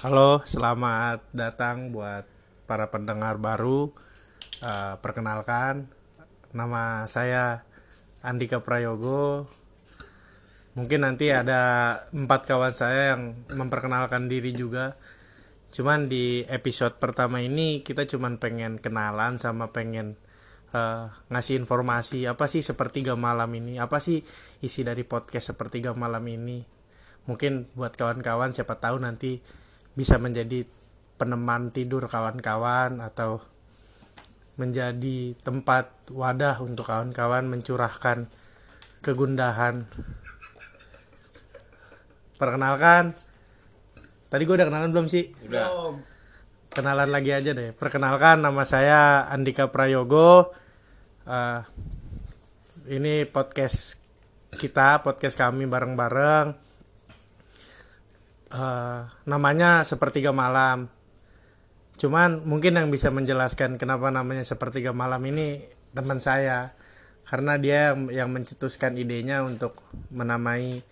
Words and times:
Halo, 0.00 0.40
selamat 0.48 1.28
datang 1.36 1.92
buat 1.92 2.24
para 2.64 2.88
pendengar 2.88 3.36
baru. 3.36 3.92
Eh, 4.64 4.94
perkenalkan, 4.96 5.92
nama 6.56 7.04
saya 7.04 7.68
Andika 8.24 8.64
Prayogo. 8.64 9.44
Mungkin 10.72 11.04
nanti 11.04 11.28
ada 11.28 11.60
empat 12.16 12.48
kawan 12.48 12.72
saya 12.72 13.12
yang 13.12 13.44
memperkenalkan 13.52 14.24
diri 14.32 14.56
juga. 14.56 14.96
Cuman 15.68 16.08
di 16.08 16.40
episode 16.48 16.96
pertama 16.96 17.44
ini 17.44 17.84
kita 17.84 18.08
cuman 18.08 18.40
pengen 18.40 18.80
kenalan 18.80 19.36
sama 19.36 19.68
pengen 19.68 20.16
eh, 20.72 21.12
ngasih 21.28 21.60
informasi 21.60 22.24
apa 22.24 22.48
sih 22.48 22.64
sepertiga 22.64 23.20
malam 23.20 23.52
ini, 23.52 23.76
apa 23.76 24.00
sih 24.00 24.24
isi 24.64 24.80
dari 24.80 25.04
podcast 25.04 25.52
sepertiga 25.52 25.92
malam 25.92 26.24
ini 26.24 26.79
mungkin 27.28 27.68
buat 27.76 27.96
kawan-kawan 27.96 28.52
siapa 28.56 28.80
tahu 28.80 29.00
nanti 29.00 29.40
bisa 29.92 30.16
menjadi 30.16 30.64
peneman 31.20 31.68
tidur 31.68 32.08
kawan-kawan 32.08 33.04
atau 33.04 33.44
menjadi 34.56 35.36
tempat 35.40 36.12
wadah 36.12 36.60
untuk 36.60 36.88
kawan-kawan 36.88 37.48
mencurahkan 37.48 38.28
kegundahan. 39.00 39.88
Perkenalkan 42.36 43.16
tadi 44.32 44.42
gue 44.44 44.54
udah 44.56 44.68
kenalan 44.68 44.92
belum 44.92 45.08
sih? 45.08 45.32
Udah. 45.48 45.96
kenalan 46.70 47.10
lagi 47.10 47.34
aja 47.34 47.50
deh. 47.50 47.74
Perkenalkan 47.74 48.46
nama 48.46 48.62
saya 48.62 49.26
Andika 49.26 49.74
Prayogo. 49.74 50.54
Eh, 51.26 51.60
ini 52.94 53.26
podcast 53.26 53.98
kita 54.54 55.02
podcast 55.02 55.34
kami 55.34 55.66
bareng-bareng 55.66 56.69
Eh, 58.50 59.00
namanya 59.30 59.86
sepertiga 59.86 60.34
malam. 60.34 60.90
Cuman 61.94 62.42
mungkin 62.42 62.74
yang 62.74 62.90
bisa 62.90 63.06
menjelaskan 63.14 63.78
kenapa 63.78 64.10
namanya 64.10 64.42
sepertiga 64.42 64.90
malam 64.90 65.22
ini 65.22 65.62
teman 65.94 66.18
saya 66.18 66.74
karena 67.22 67.54
dia 67.62 67.94
yang- 68.10 68.34
mencetuskan 68.34 68.98
idenya 68.98 69.46
untuk 69.46 69.78
menamai 70.10 70.82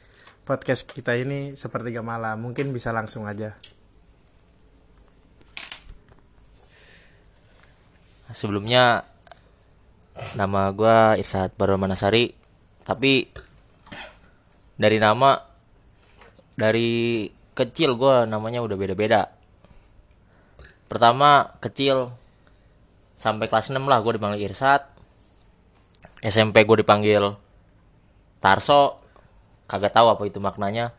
podcast 0.46 0.86
kita 0.86 1.18
ini 1.18 1.58
sepertiga 1.58 1.98
malam. 1.98 2.38
Mungkin 2.38 2.70
bisa 2.70 2.94
langsung 2.94 3.26
aja. 3.26 3.58
Sebelumnya 8.30 9.02
nama 10.38 10.70
gua 10.70 11.18
Irsad 11.18 11.58
Barul 11.58 11.80
Manasari, 11.80 12.30
tapi 12.86 13.26
dari 14.78 14.98
nama 15.02 15.42
dari 16.54 17.26
kecil 17.58 17.98
gua 17.98 18.22
namanya 18.22 18.62
udah 18.62 18.78
beda-beda. 18.78 19.34
Pertama 20.86 21.58
kecil 21.58 22.14
sampai 23.18 23.50
kelas 23.50 23.74
6 23.74 23.82
lah 23.82 23.98
gue 23.98 24.14
dipanggil 24.14 24.46
Irsad. 24.46 24.86
SMP 26.22 26.62
gue 26.62 26.86
dipanggil 26.86 27.34
Tarso, 28.38 29.02
kagak 29.66 29.90
tahu 29.90 30.14
apa 30.14 30.22
itu 30.24 30.38
maknanya. 30.38 30.94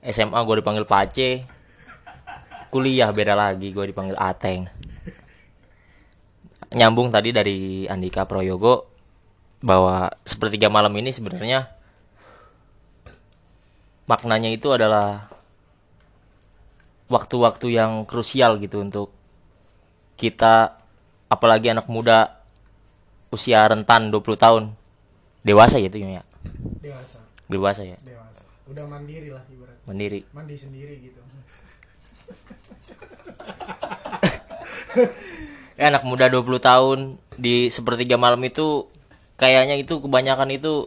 SMA 0.00 0.40
gue 0.42 0.64
dipanggil 0.64 0.88
Pace. 0.88 1.44
Kuliah 2.72 3.12
beda 3.12 3.36
lagi 3.36 3.68
gue 3.68 3.84
dipanggil 3.92 4.16
Ateng 4.16 4.64
nyambung 6.72 7.12
tadi 7.12 7.30
dari 7.30 7.84
Andika 7.84 8.24
Proyogo 8.24 8.88
bahwa 9.60 10.08
sepertiga 10.24 10.72
malam 10.72 10.90
ini 10.96 11.12
sebenarnya 11.12 11.68
maknanya 14.08 14.50
itu 14.50 14.72
adalah 14.72 15.30
waktu-waktu 17.12 17.76
yang 17.76 18.08
krusial 18.08 18.56
gitu 18.56 18.80
untuk 18.80 19.12
kita 20.16 20.80
apalagi 21.28 21.68
anak 21.68 21.84
muda 21.92 22.40
usia 23.32 23.64
rentan 23.68 24.08
20 24.08 24.36
tahun. 24.36 24.64
Dewasa 25.42 25.76
ya 25.82 25.90
itu 25.90 25.98
ya? 25.98 26.22
Dewasa, 26.80 27.18
dewasa 27.50 27.82
ya? 27.84 27.98
Dewasa. 28.00 28.44
Udah 28.70 28.84
mandiri 28.86 29.28
lah 29.34 29.42
ibarat. 29.50 29.76
mandiri. 29.84 30.20
Mandi 30.32 30.54
sendiri 30.54 30.94
gitu. 31.02 31.20
ya 35.74 35.86
anak 35.90 36.06
muda 36.06 36.30
20 36.30 36.62
tahun 36.62 36.98
di 37.34 37.66
sepertiga 37.72 38.14
malam 38.14 38.38
itu 38.46 38.86
kayaknya 39.34 39.74
itu 39.74 39.98
kebanyakan 39.98 40.54
itu 40.54 40.86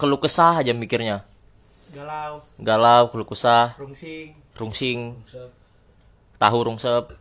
keluh 0.00 0.18
kesah 0.18 0.64
aja 0.64 0.72
mikirnya. 0.72 1.28
Galau, 1.92 2.40
galau 2.56 3.12
keluh 3.12 3.28
kesah. 3.28 3.76
Rungsing, 3.76 4.32
rungsing 4.56 5.16
tahu 6.36 6.58
rungsep 6.66 7.14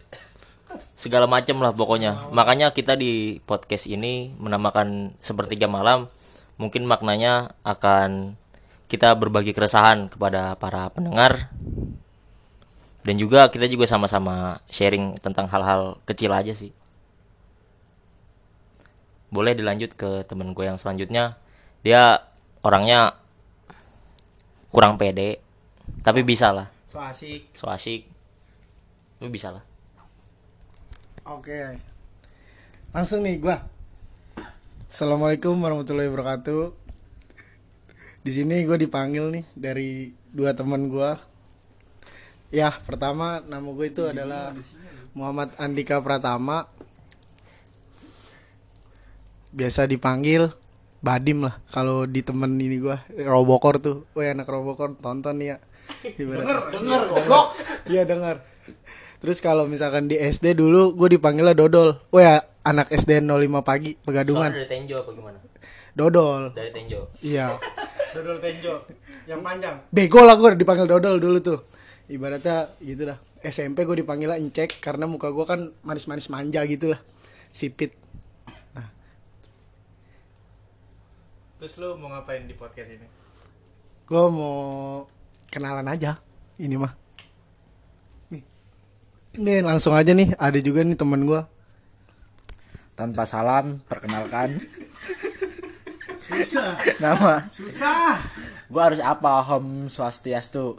segala 0.95 1.27
macam 1.27 1.59
lah 1.61 1.73
pokoknya. 1.75 2.31
Makanya 2.31 2.71
kita 2.71 2.95
di 2.95 3.43
podcast 3.43 3.87
ini 3.87 4.31
menamakan 4.39 5.15
sepertiga 5.19 5.67
malam. 5.67 6.07
Mungkin 6.61 6.85
maknanya 6.85 7.57
akan 7.65 8.37
kita 8.85 9.15
berbagi 9.17 9.55
keresahan 9.55 10.11
kepada 10.11 10.55
para 10.55 10.87
pendengar. 10.93 11.51
Dan 13.01 13.17
juga 13.17 13.49
kita 13.49 13.65
juga 13.65 13.89
sama-sama 13.89 14.61
sharing 14.69 15.17
tentang 15.17 15.49
hal-hal 15.49 15.97
kecil 16.05 16.31
aja 16.37 16.53
sih. 16.53 16.69
Boleh 19.33 19.57
dilanjut 19.57 19.95
ke 19.97 20.21
temen 20.27 20.53
gue 20.53 20.65
yang 20.69 20.77
selanjutnya. 20.77 21.39
Dia 21.81 22.21
orangnya 22.61 23.17
kurang 24.69 24.95
pede 24.95 25.41
tapi 26.05 26.23
bisa 26.23 26.55
lah 26.55 26.71
so 26.91 26.99
asik. 26.99 27.47
so 27.55 27.71
asik 27.71 28.03
lu 29.23 29.31
bisa 29.31 29.55
lah 29.55 29.63
Oke. 31.21 31.77
Langsung 32.89 33.21
nih 33.21 33.37
gua. 33.37 33.61
Assalamualaikum 34.89 35.53
warahmatullahi 35.53 36.09
wabarakatuh. 36.09 36.73
Di 38.25 38.31
sini 38.33 38.65
gue 38.65 38.73
dipanggil 38.81 39.29
nih 39.29 39.45
dari 39.53 40.09
dua 40.33 40.57
teman 40.57 40.89
gua. 40.89 41.21
Ya, 42.49 42.73
pertama 42.73 43.45
nama 43.45 43.69
gue 43.69 43.85
itu 43.85 44.09
adalah 44.09 44.57
Muhammad 45.13 45.53
Andika 45.61 46.01
Pratama. 46.01 46.65
Biasa 49.53 49.85
dipanggil 49.85 50.49
Badim 51.05 51.45
lah 51.45 51.61
kalau 51.69 52.09
di 52.09 52.25
temen 52.25 52.57
ini 52.57 52.81
gua 52.81 53.05
Robokor 53.13 53.77
tuh. 53.77 54.09
Woi 54.17 54.33
anak 54.33 54.49
Robokor 54.49 54.97
tonton 54.97 55.37
nih 55.37 55.53
ya. 55.53 55.57
Ibarat- 56.17 56.71
Denger 56.71 57.01
goblok. 57.07 57.45
Iya 57.85 58.03
dengar. 58.03 58.35
Terus 59.17 59.37
kalau 59.37 59.65
misalkan 59.65 60.05
di 60.05 60.17
SD 60.17 60.53
dulu 60.53 60.93
gue 60.93 61.15
dipanggilnya 61.15 61.53
Dodol. 61.53 61.93
Oh 62.09 62.17
ya 62.17 62.41
anak 62.61 62.89
SD 62.89 63.19
05 63.19 63.29
pagi 63.61 63.93
Pegadungan. 63.95 64.49
Soalnya 64.49 64.59
dari 64.59 64.69
Tenjo 64.69 64.95
apa 64.97 65.11
gimana 65.11 65.37
Dodol. 65.91 66.43
dari 66.53 66.71
Tenjo 66.71 66.99
Iya. 67.19 67.59
Dodol 68.11 68.37
Tenjo 68.39 68.73
yang 69.25 69.41
panjang. 69.41 69.77
Bego 69.89 70.21
lah 70.21 70.35
gue 70.35 70.55
dipanggil 70.55 70.85
Dodol 70.85 71.17
dulu 71.17 71.37
tuh. 71.37 71.59
Ibaratnya 72.07 72.73
gitu 72.79 73.05
dah. 73.05 73.17
SMP 73.41 73.85
gue 73.85 73.99
dipanggilnya 73.99 74.37
Encek 74.37 74.77
karena 74.77 75.05
muka 75.05 75.29
gue 75.29 75.45
kan 75.45 75.69
manis-manis 75.81 76.27
manja 76.27 76.65
gitu 76.65 76.89
lah. 76.89 77.01
Sipit. 77.51 77.93
Terus 81.57 81.77
lu 81.77 81.93
mau 81.93 82.09
ngapain 82.09 82.49
di 82.49 82.57
podcast 82.57 82.89
ini? 82.89 83.05
Gue 84.03 84.25
mau 84.27 85.05
kenalan 85.51 85.85
aja. 85.85 86.17
Ini 86.55 86.79
mah. 86.79 86.93
Nih. 88.31 88.43
Nih 89.37 89.59
langsung 89.61 89.91
aja 89.93 90.15
nih. 90.15 90.31
Ada 90.39 90.63
juga 90.63 90.81
nih 90.81 90.95
temen 90.95 91.27
gue. 91.27 91.41
Tanpa 92.95 93.25
salam, 93.25 93.81
perkenalkan 93.89 94.61
Susah, 96.21 96.77
nama. 97.01 97.49
susah. 97.49 98.21
Gua 98.69 98.87
harus 98.87 99.01
apa? 99.01 99.41
Om 99.57 99.89
Swastiastu. 99.89 100.77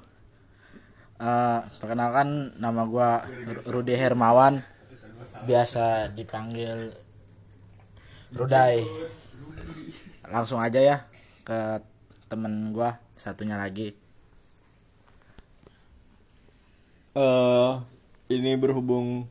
Eh, 1.18 1.58
perkenalkan 1.82 2.54
nama 2.62 2.86
gua 2.86 3.26
Ru- 3.26 3.66
Rudi 3.82 3.98
Hermawan. 3.98 4.62
Biasa 5.42 6.14
dipanggil 6.14 6.94
Rudai. 8.32 8.86
Langsung 10.30 10.62
aja 10.62 10.78
ya 10.78 10.96
ke 11.42 11.82
temen 12.30 12.70
gua 12.70 13.02
satunya 13.18 13.58
lagi. 13.58 13.98
Eh 17.12 17.72
ini 18.32 18.56
berhubung 18.56 19.28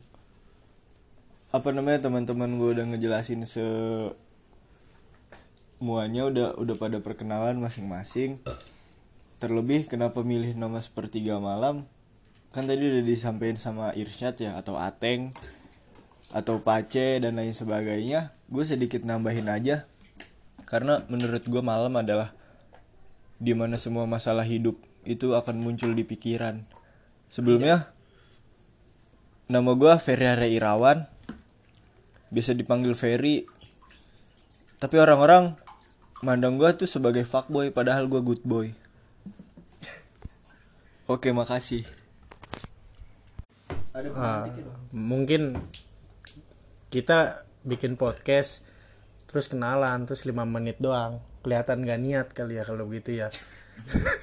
apa 1.50 1.74
namanya 1.74 2.06
teman-teman 2.06 2.54
gue 2.54 2.78
udah 2.78 2.86
ngejelasin 2.94 3.42
se 3.42 3.66
semuanya 5.82 6.30
udah 6.30 6.48
udah 6.62 6.78
pada 6.78 7.02
perkenalan 7.02 7.58
masing-masing. 7.58 8.38
Terlebih 9.42 9.90
kenapa 9.90 10.22
milih 10.22 10.54
nama 10.54 10.78
sepertiga 10.78 11.42
malam? 11.42 11.90
Kan 12.54 12.70
tadi 12.70 12.86
udah 12.86 13.02
disampaikan 13.02 13.58
sama 13.58 13.90
Irsyad 13.98 14.38
ya 14.38 14.54
atau 14.54 14.78
Ateng 14.78 15.34
atau 16.30 16.62
Pace 16.62 17.18
dan 17.18 17.34
lain 17.34 17.50
sebagainya. 17.50 18.30
Gue 18.46 18.62
sedikit 18.62 19.02
nambahin 19.02 19.50
aja 19.50 19.90
karena 20.70 21.02
menurut 21.10 21.42
gue 21.42 21.62
malam 21.66 21.98
adalah 21.98 22.30
di 23.42 23.58
mana 23.58 23.74
semua 23.74 24.06
masalah 24.06 24.46
hidup 24.46 24.78
itu 25.02 25.34
akan 25.34 25.58
muncul 25.58 25.90
di 25.98 26.06
pikiran 26.06 26.62
Sebelumnya 27.32 27.88
nama 29.48 29.72
gua 29.72 29.96
Ferry 29.96 30.28
Hare 30.28 30.52
Irawan. 30.52 31.08
Biasa 32.28 32.52
dipanggil 32.52 32.92
Ferry. 32.92 33.48
Tapi 34.76 35.00
orang-orang 35.00 35.56
mandang 36.20 36.60
gua 36.60 36.76
tuh 36.76 36.84
sebagai 36.84 37.24
fuckboy 37.24 37.72
padahal 37.72 38.04
gua 38.04 38.20
good 38.20 38.44
boy. 38.44 38.68
Oke, 41.12 41.32
makasih. 41.32 41.88
Ah, 44.12 44.52
mungkin 44.92 45.56
kita 46.92 47.48
bikin 47.64 47.96
podcast 47.96 48.60
terus 49.32 49.48
kenalan 49.48 50.04
terus 50.04 50.28
lima 50.28 50.44
menit 50.44 50.76
doang 50.76 51.24
kelihatan 51.40 51.88
gak 51.88 52.00
niat 52.04 52.26
kali 52.36 52.60
ya 52.60 52.68
kalau 52.68 52.84
begitu 52.84 53.24
Ya, 53.24 53.28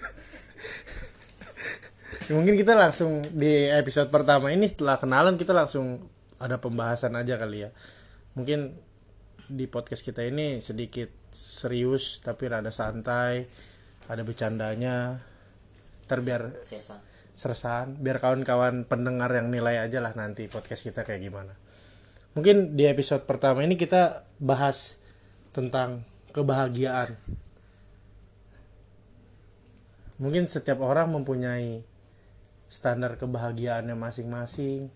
mungkin 2.29 2.55
kita 2.55 2.77
langsung 2.77 3.25
di 3.33 3.69
episode 3.73 4.13
pertama 4.13 4.53
ini 4.53 4.69
setelah 4.69 5.01
kenalan 5.01 5.35
kita 5.35 5.53
langsung 5.53 6.05
ada 6.37 6.61
pembahasan 6.61 7.17
aja 7.17 7.35
kali 7.41 7.65
ya. 7.65 7.69
Mungkin 8.37 8.77
di 9.49 9.65
podcast 9.65 10.05
kita 10.05 10.21
ini 10.21 10.61
sedikit 10.61 11.09
serius 11.33 12.21
tapi 12.21 12.45
rada 12.45 12.69
santai 12.69 13.49
ada 14.09 14.21
bercandanya. 14.21 15.25
Terbiar 16.09 16.65
Sesa. 16.65 16.97
sersan 17.37 18.01
biar 18.01 18.17
kawan-kawan 18.17 18.83
pendengar 18.89 19.29
yang 19.29 19.53
nilai 19.53 19.77
aja 19.77 20.01
lah 20.01 20.17
nanti 20.17 20.49
podcast 20.49 20.81
kita 20.81 21.05
kayak 21.05 21.21
gimana. 21.21 21.53
Mungkin 22.33 22.73
di 22.73 22.89
episode 22.89 23.29
pertama 23.29 23.61
ini 23.61 23.77
kita 23.77 24.25
bahas 24.41 24.97
tentang 25.53 26.01
kebahagiaan. 26.33 27.13
Mungkin 30.17 30.49
setiap 30.49 30.81
orang 30.81 31.13
mempunyai 31.13 31.85
standar 32.69 33.17
kebahagiaannya 33.17 33.97
masing-masing 33.97 34.93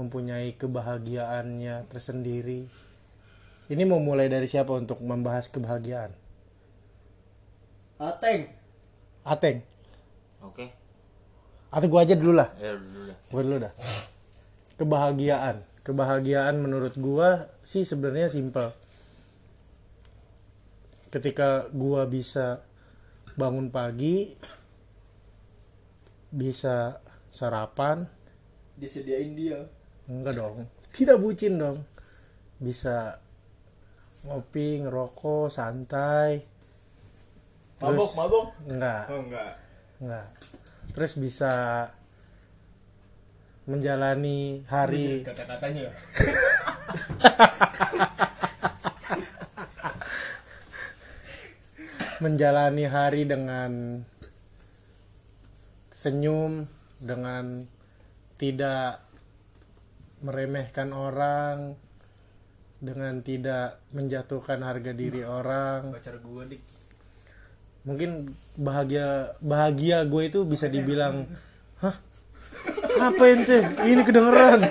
mempunyai 0.00 0.56
kebahagiaannya 0.56 1.84
tersendiri. 1.92 2.64
Ini 3.68 3.82
mau 3.84 4.00
mulai 4.00 4.32
dari 4.32 4.48
siapa 4.48 4.72
untuk 4.72 5.04
membahas 5.04 5.52
kebahagiaan? 5.52 6.12
Ateng. 8.00 8.50
Ateng. 9.22 9.62
Oke. 10.42 10.74
atau 11.72 11.88
gua 11.88 12.04
aja 12.04 12.12
dulu 12.12 12.36
lah. 12.36 12.52
Ya 12.60 12.76
dulu 12.76 13.16
gue 13.16 13.42
dulu 13.48 13.56
dah. 13.64 13.72
Kebahagiaan. 14.76 15.56
Kebahagiaan 15.80 16.60
menurut 16.60 16.92
gua 17.00 17.48
sih 17.64 17.88
sebenarnya 17.88 18.28
simpel. 18.28 18.76
Ketika 21.08 21.72
gua 21.72 22.04
bisa 22.04 22.60
bangun 23.38 23.72
pagi 23.72 24.36
bisa 26.32 26.98
sarapan 27.28 28.08
Disediain 28.74 29.36
dia. 29.36 29.68
enggak 30.08 30.34
dong 30.34 30.66
tidak 30.90 31.16
bucin 31.16 31.56
dong 31.56 31.86
bisa 32.58 33.20
ngopi 34.24 34.80
ngerokok 34.80 35.48
santai 35.48 36.42
Mabok, 37.78 38.10
mabok. 38.14 38.46
enggak 38.64 39.02
Oh 39.10 39.20
enggak. 39.20 39.50
enggak 39.98 40.26
terus 40.92 41.12
bisa 41.16 41.52
menjalani 43.62 44.66
hari 44.66 45.22
Kata-katanya. 45.22 45.86
menjalani 52.22 52.84
hari 52.86 53.26
dengan 53.26 54.02
senyum 56.02 56.66
dengan 56.98 57.62
tidak 58.34 58.98
meremehkan 60.18 60.90
orang 60.90 61.78
dengan 62.82 63.22
tidak 63.22 63.78
menjatuhkan 63.94 64.58
harga 64.66 64.90
diri 64.90 65.22
orang 65.22 65.94
Pacar 65.94 66.18
gua 66.18 66.42
dik. 66.42 66.58
mungkin 67.86 68.34
bahagia 68.58 69.38
bahagia 69.38 70.02
gue 70.02 70.22
itu 70.26 70.42
bisa 70.42 70.66
dibilang 70.66 71.26
hah 71.78 71.94
apa 72.98 73.22
ente 73.30 73.58
ini 73.86 74.02
kedengeran 74.02 74.66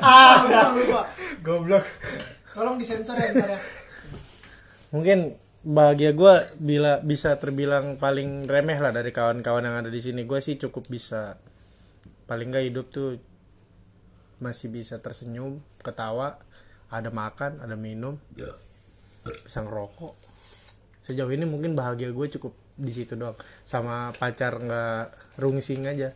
Ah, 0.00 0.44
lupa. 0.72 1.00
Goblok. 1.42 1.84
Tolong 2.54 2.76
disensor 2.78 3.16
ya 3.18 3.32
ntar 3.34 3.50
ya. 3.52 3.60
mungkin 4.88 5.34
bahagia 5.66 6.14
gue 6.14 6.34
bila 6.62 7.02
bisa 7.02 7.34
terbilang 7.34 7.98
paling 7.98 8.46
remeh 8.46 8.78
lah 8.78 8.94
dari 8.94 9.10
kawan-kawan 9.10 9.66
yang 9.66 9.76
ada 9.82 9.90
di 9.90 9.98
sini. 9.98 10.22
Gue 10.22 10.38
sih 10.38 10.54
cukup 10.54 10.86
bisa 10.86 11.34
paling 12.30 12.54
nggak 12.54 12.66
hidup 12.70 12.86
tuh 12.90 13.18
masih 14.38 14.70
bisa 14.70 15.02
tersenyum 15.02 15.58
ketawa 15.80 16.38
ada 16.86 17.10
makan 17.10 17.58
ada 17.58 17.74
minum 17.74 18.14
bisa 19.42 19.58
ngerokok. 19.58 20.14
Sejauh 21.02 21.30
ini 21.34 21.42
mungkin 21.42 21.74
bahagia 21.74 22.14
gue 22.14 22.26
cukup 22.38 22.54
di 22.78 22.94
situ 22.94 23.18
doang. 23.18 23.34
Sama 23.66 24.14
pacar 24.14 24.62
nggak 24.62 25.04
rungsing 25.42 25.82
aja 25.82 26.14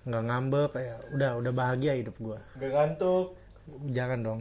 nggak 0.00 0.22
ngambek 0.24 0.68
kayak 0.72 0.98
udah 1.12 1.30
udah 1.36 1.52
bahagia 1.52 1.92
hidup 1.92 2.16
gue 2.16 2.38
Gak 2.56 2.72
ngantuk. 2.72 3.36
jangan 3.92 4.18
dong. 4.24 4.40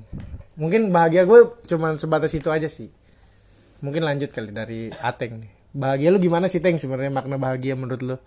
Mungkin 0.56 0.94
bahagia 0.94 1.26
gue 1.26 1.50
cuman 1.66 1.98
sebatas 1.98 2.32
itu 2.32 2.48
aja 2.54 2.70
sih 2.70 2.94
mungkin 3.80 4.04
lanjut 4.04 4.30
kali 4.32 4.52
dari 4.52 4.92
Ateng 5.00 5.44
nih 5.44 5.52
bahagia 5.70 6.10
lu 6.10 6.20
gimana 6.20 6.50
sih 6.50 6.60
Teng 6.60 6.82
sebenarnya 6.82 7.14
makna 7.14 7.38
bahagia 7.38 7.78
menurut 7.78 8.02
lu 8.02 8.18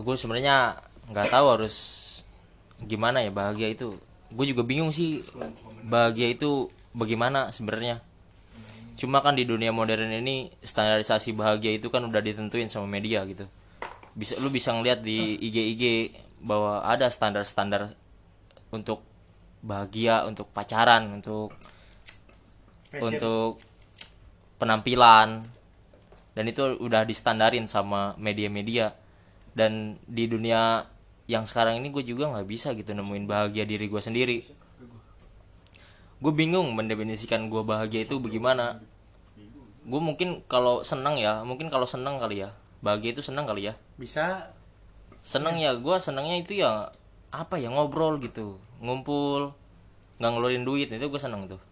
Gue 0.00 0.16
sebenarnya 0.16 0.80
nggak 1.10 1.28
tahu 1.34 1.46
harus 1.50 1.74
gimana 2.80 3.20
ya 3.20 3.30
bahagia 3.34 3.68
itu. 3.74 3.98
Gue 4.30 4.46
juga 4.48 4.62
bingung 4.64 4.94
sih 4.94 5.20
bahagia 5.84 6.32
itu 6.32 6.70
bagaimana 6.96 7.50
sebenarnya. 7.50 8.00
Cuma 8.96 9.20
kan 9.24 9.36
di 9.36 9.44
dunia 9.44 9.74
modern 9.74 10.08
ini 10.12 10.52
standarisasi 10.62 11.34
bahagia 11.34 11.74
itu 11.76 11.90
kan 11.90 12.04
udah 12.06 12.22
ditentuin 12.22 12.70
sama 12.70 12.86
media 12.86 13.26
gitu. 13.26 13.44
Bisa 14.14 14.38
lu 14.38 14.48
bisa 14.48 14.70
ngeliat 14.72 15.02
di 15.02 15.36
IG-IG 15.40 15.84
bahwa 16.40 16.86
ada 16.86 17.10
standar-standar 17.10 17.92
untuk 18.70 19.02
bahagia, 19.60 20.24
untuk 20.24 20.48
pacaran, 20.54 21.20
untuk 21.20 21.52
untuk 22.98 23.62
penampilan. 24.58 25.46
Dan 26.34 26.44
itu 26.46 26.62
udah 26.78 27.06
distandarin 27.06 27.70
sama 27.70 28.14
media-media. 28.18 28.94
Dan 29.54 29.98
di 30.06 30.26
dunia 30.30 30.86
yang 31.30 31.46
sekarang 31.46 31.78
ini 31.78 31.94
gue 31.94 32.02
juga 32.02 32.30
nggak 32.30 32.46
bisa 32.46 32.74
gitu 32.74 32.90
nemuin 32.90 33.26
bahagia 33.26 33.66
diri 33.66 33.86
gue 33.86 34.02
sendiri. 34.02 34.38
Gue 36.20 36.32
bingung 36.34 36.74
mendefinisikan 36.74 37.46
gue 37.46 37.62
bahagia 37.62 38.06
itu 38.06 38.18
bagaimana. 38.18 38.82
Gue 39.86 40.00
mungkin 40.02 40.42
kalau 40.46 40.82
senang 40.86 41.18
ya 41.18 41.42
mungkin 41.46 41.70
kalau 41.70 41.86
senang 41.86 42.18
kali 42.18 42.46
ya. 42.46 42.50
Bahagia 42.82 43.14
itu 43.14 43.22
senang 43.22 43.46
kali 43.46 43.70
ya. 43.70 43.74
Bisa. 43.98 44.54
Seneng 45.20 45.60
ya 45.60 45.76
gue 45.76 45.96
senengnya 46.00 46.36
itu 46.40 46.62
ya 46.62 46.94
apa 47.30 47.58
ya 47.58 47.70
ngobrol 47.70 48.18
gitu. 48.22 48.58
Ngumpul 48.80 49.52
nggak 50.20 50.30
ngeluarin 50.36 50.64
duit 50.68 50.92
itu 50.92 51.00
gue 51.00 51.20
seneng 51.20 51.48
tuh 51.48 51.69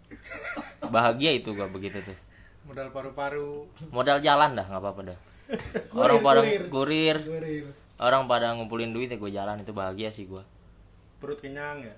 bahagia 0.89 1.37
itu 1.37 1.53
gue 1.53 1.69
begitu 1.69 2.01
tuh. 2.03 2.17
Modal 2.69 2.93
paru-paru. 2.93 3.65
Modal 3.89 4.19
jalan 4.21 4.57
dah 4.57 4.67
nggak 4.69 4.83
apa-apa 4.83 5.01
dah. 5.15 5.19
Orang 5.97 6.21
pada 6.21 6.45
kurir 6.69 7.17
Kurir. 7.25 7.65
orang 7.99 8.29
pada 8.29 8.53
ngumpulin 8.53 8.93
duit 8.93 9.09
ya 9.09 9.17
gue 9.17 9.33
jalan 9.33 9.57
itu 9.59 9.73
bahagia 9.73 10.13
sih 10.13 10.29
gue 10.29 10.45
perut 11.19 11.41
kenyang 11.41 11.83
ya? 11.83 11.95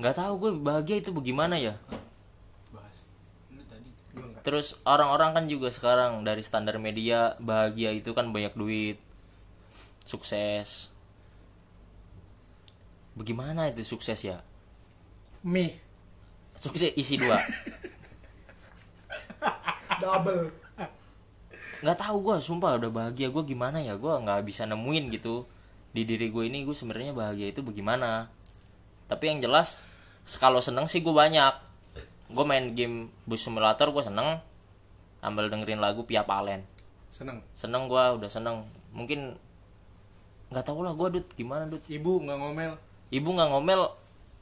Nggak 0.00 0.16
tahu 0.16 0.32
gue 0.38 0.50
bahagia 0.64 0.96
itu 1.02 1.10
bagaimana 1.12 1.58
ya? 1.60 1.76
Terus 4.46 4.80
orang-orang 4.88 5.36
kan 5.36 5.44
juga 5.44 5.68
sekarang 5.68 6.24
dari 6.24 6.40
standar 6.40 6.80
media 6.80 7.36
bahagia 7.36 7.92
itu 7.92 8.16
kan 8.16 8.32
banyak 8.32 8.56
duit. 8.56 8.96
Sukses. 10.08 10.88
Bagaimana 13.12 13.68
itu 13.68 13.84
sukses 13.84 14.16
ya? 14.24 14.40
Mie 15.44 15.76
sukses 16.58 16.90
isi 16.98 17.14
dua. 17.14 17.38
Double. 20.02 20.50
nggak 21.78 21.94
tahu 21.94 22.26
gue 22.26 22.36
sumpah 22.42 22.74
udah 22.74 22.90
bahagia 22.90 23.30
gue 23.30 23.44
gimana 23.46 23.78
ya? 23.78 23.94
Gue 23.94 24.10
nggak 24.10 24.42
bisa 24.42 24.66
nemuin 24.66 25.14
gitu 25.14 25.46
di 25.94 26.02
diri 26.02 26.28
gue 26.34 26.44
ini 26.50 26.66
gue 26.66 26.74
sebenarnya 26.74 27.14
bahagia 27.14 27.54
itu 27.54 27.62
bagaimana. 27.62 28.26
Tapi 29.06 29.24
yang 29.30 29.38
jelas 29.38 29.78
kalau 30.42 30.58
seneng 30.58 30.90
sih 30.90 31.00
gue 31.00 31.14
banyak. 31.14 31.54
Gue 32.28 32.44
main 32.44 32.74
game 32.74 33.08
bus 33.24 33.40
simulator 33.40 33.94
gue 33.94 34.02
seneng. 34.02 34.42
Sambil 35.22 35.46
dengerin 35.50 35.78
lagu 35.78 36.02
Pia 36.02 36.26
Palen. 36.26 36.66
Seneng? 37.14 37.40
Seneng 37.54 37.86
gue 37.86 38.04
udah 38.18 38.30
seneng. 38.30 38.66
Mungkin 38.90 39.38
nggak 40.50 40.64
tahu 40.66 40.82
lah 40.82 40.98
gue 40.98 41.20
dud 41.20 41.26
gimana 41.38 41.70
dud 41.70 41.82
ibu 41.86 42.18
nggak 42.18 42.38
ngomel? 42.42 42.72
Ibu 43.14 43.28
nggak 43.38 43.48
ngomel 43.54 43.80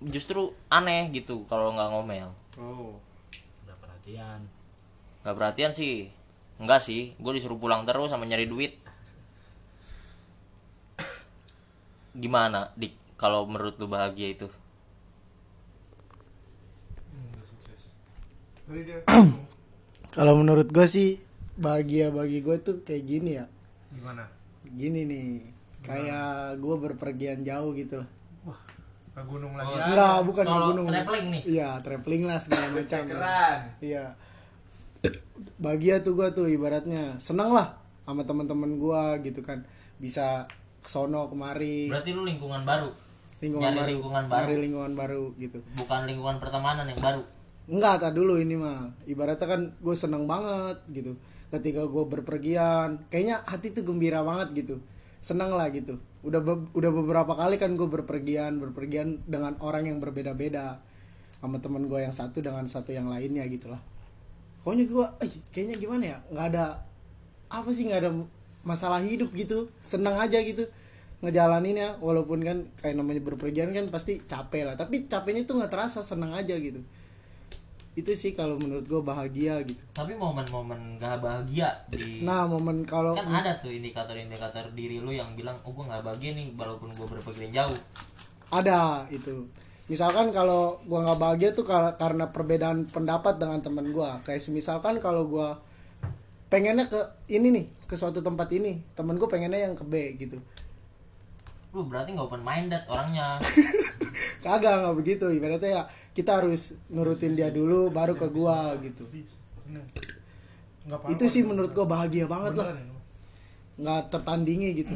justru 0.05 0.53
aneh 0.69 1.09
gitu 1.13 1.49
kalau 1.49 1.73
nggak 1.73 1.91
ngomel. 1.93 2.29
Oh. 2.61 3.01
Nggak 3.65 3.79
perhatian. 3.81 4.41
Nggak 5.25 5.37
perhatian 5.37 5.73
sih. 5.73 6.13
Nggak 6.61 6.81
sih. 6.85 7.17
Gue 7.17 7.33
disuruh 7.37 7.57
pulang 7.57 7.89
terus 7.89 8.13
sama 8.13 8.29
nyari 8.29 8.45
duit. 8.45 8.77
Gimana 12.17 12.73
dik? 12.77 12.93
Kalau 13.17 13.49
menurut 13.49 13.81
lu 13.81 13.89
bahagia 13.89 14.29
itu? 14.37 14.49
Hmm, 18.69 18.93
kalau 20.17 20.37
menurut 20.37 20.69
gue 20.69 20.85
sih 20.85 21.17
bahagia 21.57 22.13
bagi 22.13 22.45
gue 22.45 22.57
tuh 22.61 22.85
kayak 22.85 23.05
gini 23.09 23.41
ya. 23.41 23.49
Gimana? 23.97 24.29
Gini 24.69 25.09
nih. 25.09 25.57
Kayak 25.81 26.61
gue 26.61 26.77
berpergian 26.83 27.47
jauh 27.47 27.71
gitu 27.79 28.03
lah 28.03 28.11
Wah 28.43 28.59
ke 29.17 29.23
gunung 29.25 29.57
lagi 29.57 29.73
Oh, 29.73 29.81
ya 29.81 29.85
Enggak, 29.89 30.17
bukan 30.29 30.45
ke 30.45 30.59
gunung. 30.69 30.87
traveling 30.93 31.27
nih? 31.33 31.43
Iya, 31.49 31.69
traveling 31.81 32.23
lah 32.29 32.37
segala 32.37 32.67
macam. 32.69 33.01
Keren. 33.09 33.59
Iya. 33.81 34.05
Bahagia 35.57 36.05
tuh 36.05 36.13
gue 36.21 36.29
tuh 36.37 36.47
ibaratnya 36.53 37.17
seneng 37.17 37.57
lah 37.57 37.81
sama 38.05 38.29
teman-teman 38.29 38.77
gue 38.77 39.03
gitu 39.25 39.41
kan. 39.41 39.65
Bisa 39.97 40.45
kesono 40.85 41.27
kemari, 41.27 41.91
berarti 41.91 42.15
lu 42.15 42.23
lingkungan 42.23 42.63
baru 42.63 42.95
lingkungan 43.43 43.69
nyari 43.69 43.77
baru, 43.77 43.91
lingkungan 43.91 44.25
baru. 44.31 44.39
nyari 44.39 44.57
lingkungan 44.63 44.93
baru 44.95 45.25
gitu. 45.37 45.59
bukan 45.75 46.01
lingkungan 46.07 46.37
pertemanan 46.39 46.87
yang 46.87 47.01
baru 47.03 47.23
Enggak, 47.67 47.99
tak 47.99 48.15
dulu 48.15 48.39
ini 48.39 48.55
mah. 48.55 48.95
Ibaratnya 49.11 49.43
kan 49.43 49.75
gue 49.75 49.97
seneng 49.99 50.31
banget 50.31 50.79
gitu. 50.95 51.19
Ketika 51.51 51.83
gue 51.83 52.05
berpergian, 52.07 53.03
kayaknya 53.11 53.43
hati 53.43 53.75
tuh 53.75 53.83
gembira 53.83 54.23
banget 54.23 54.55
gitu. 54.63 54.79
Seneng 55.27 55.51
lah 55.59 55.75
gitu. 55.75 55.99
Udah 56.23 56.39
be- 56.39 56.71
udah 56.71 56.91
beberapa 56.95 57.35
kali 57.35 57.59
kan 57.59 57.75
gue 57.75 57.89
berpergian, 57.91 58.63
berpergian 58.63 59.27
dengan 59.27 59.59
orang 59.59 59.91
yang 59.91 59.99
berbeda-beda. 59.99 60.79
Sama 61.43 61.59
temen 61.59 61.91
gue 61.91 61.99
yang 61.99 62.15
satu 62.15 62.39
dengan 62.39 62.63
satu 62.71 62.95
yang 62.95 63.11
lainnya 63.11 63.43
gitu 63.51 63.75
lah. 63.75 63.83
Pokoknya 64.63 64.87
gue, 64.87 65.07
kayaknya 65.51 65.77
gimana 65.83 66.05
ya? 66.15 66.19
Nggak 66.31 66.47
ada 66.55 66.65
apa 67.51 67.69
sih 67.75 67.91
nggak 67.91 68.01
ada 68.07 68.11
masalah 68.63 69.03
hidup 69.03 69.35
gitu. 69.35 69.67
Seneng 69.83 70.15
aja 70.15 70.39
gitu 70.47 70.71
ngejalaninnya 71.25 71.97
walaupun 72.05 72.45
kan 72.45 72.59
kayak 72.85 72.97
namanya 73.01 73.25
berpergian 73.25 73.73
kan 73.73 73.89
pasti 73.89 74.21
capek 74.21 74.69
lah 74.69 74.75
tapi 74.77 75.09
capeknya 75.09 75.49
tuh 75.49 75.57
nggak 75.57 75.73
terasa 75.73 76.05
seneng 76.05 76.37
aja 76.37 76.53
gitu 76.61 76.85
itu 77.97 78.13
sih 78.13 78.37
kalau 78.37 78.61
menurut 78.61 78.85
gue 78.85 79.01
bahagia 79.01 79.57
gitu. 79.65 79.81
Tapi 79.97 80.13
momen-momen 80.13 81.01
gak 81.01 81.17
bahagia 81.25 81.73
di 81.89 82.21
nah 82.29 82.45
momen 82.45 82.85
kalau 82.85 83.17
kan 83.17 83.25
ada 83.25 83.57
tuh 83.57 83.73
indikator-indikator 83.73 84.69
diri 84.77 85.01
lu 85.01 85.09
yang 85.09 85.33
bilang 85.33 85.57
oh 85.65 85.73
gue 85.73 85.81
nggak 85.81 86.05
bahagia 86.05 86.37
nih 86.37 86.53
walaupun 86.53 86.93
gue 86.93 87.07
berpergian 87.09 87.57
jauh. 87.57 87.81
Ada 88.53 89.09
itu. 89.09 89.49
Misalkan 89.89 90.29
kalau 90.29 90.77
gue 90.85 90.99
nggak 91.01 91.17
bahagia 91.17 91.57
tuh 91.57 91.65
kar- 91.65 91.97
karena 91.97 92.29
perbedaan 92.29 92.85
pendapat 92.85 93.41
dengan 93.41 93.65
teman 93.65 93.89
gue 93.89 94.11
kayak 94.29 94.45
misalkan 94.53 95.01
kalau 95.01 95.25
gue 95.25 95.49
pengennya 96.53 96.93
ke 96.93 97.01
ini 97.33 97.49
nih 97.49 97.67
ke 97.89 97.97
suatu 97.97 98.21
tempat 98.21 98.53
ini 98.53 98.77
temen 98.93 99.17
gue 99.17 99.25
pengennya 99.25 99.73
yang 99.73 99.73
ke 99.73 99.89
B 99.89 100.21
gitu. 100.21 100.37
Lu 101.73 101.89
berarti 101.89 102.13
nggak 102.13 102.29
open 102.29 102.45
minded 102.45 102.85
orangnya 102.93 103.41
kagak 104.45 104.85
nggak 104.85 104.97
begitu. 104.97 105.27
Ibaratnya 105.31 105.71
ya 105.71 105.83
kita 106.17 106.41
harus 106.43 106.77
nurutin 106.89 107.37
dia 107.37 107.53
dulu 107.53 107.93
baru 107.93 108.17
ke 108.17 108.27
gua 108.33 108.77
gitu. 108.81 109.05
Itu 111.13 111.25
sih 111.29 111.43
menurut 111.45 111.77
gua 111.77 111.87
bahagia 111.87 112.25
banget 112.25 112.57
lah. 112.61 112.77
Nggak 113.77 114.03
tertandingi 114.13 114.71
gitu. 114.85 114.95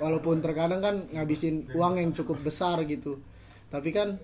Walaupun 0.00 0.44
terkadang 0.44 0.80
kan 0.84 0.96
ngabisin 1.12 1.72
uang 1.72 2.00
yang 2.00 2.10
cukup 2.12 2.40
besar 2.44 2.80
gitu. 2.84 3.20
Tapi 3.68 3.92
kan 3.92 4.20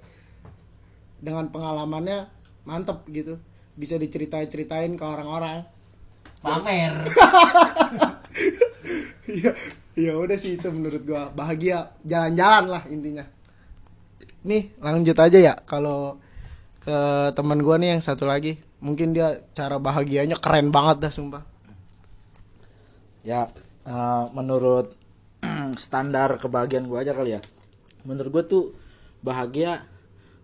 dengan 1.21 1.49
pengalamannya 1.49 2.28
mantep 2.68 3.04
gitu. 3.09 3.40
Bisa 3.75 3.99
diceritain 3.99 4.47
ceritain 4.47 4.92
ke 4.94 5.04
orang-orang. 5.04 5.66
Pamer. 6.44 7.09
Iya, 9.25 9.50
ya 10.04 10.12
udah 10.21 10.37
sih 10.37 10.61
itu 10.61 10.68
menurut 10.68 11.02
gua. 11.09 11.33
Bahagia. 11.33 11.97
Jalan-jalan 12.04 12.64
lah 12.68 12.83
intinya. 12.92 13.25
Nih 14.45 14.77
lanjut 14.79 15.17
aja 15.17 15.39
ya. 15.41 15.55
Kalau 15.65 16.21
ke 16.85 16.97
teman 17.33 17.65
gua 17.65 17.81
nih 17.81 17.97
yang 17.97 18.03
satu 18.05 18.29
lagi, 18.29 18.61
mungkin 18.85 19.17
dia 19.17 19.41
cara 19.57 19.81
bahagianya 19.81 20.37
keren 20.37 20.69
banget 20.69 21.09
dah 21.09 21.13
sumpah. 21.13 21.45
ya 23.25 23.49
eh, 23.89 24.25
menurut 24.37 24.93
standar 25.81 26.37
kebahagiaan 26.37 26.85
gue 26.89 26.99
aja 27.01 27.17
kali 27.17 27.37
ya. 27.37 27.41
Menurut 28.05 28.31
gue 28.31 28.45
tuh 28.45 28.65
bahagia 29.25 29.81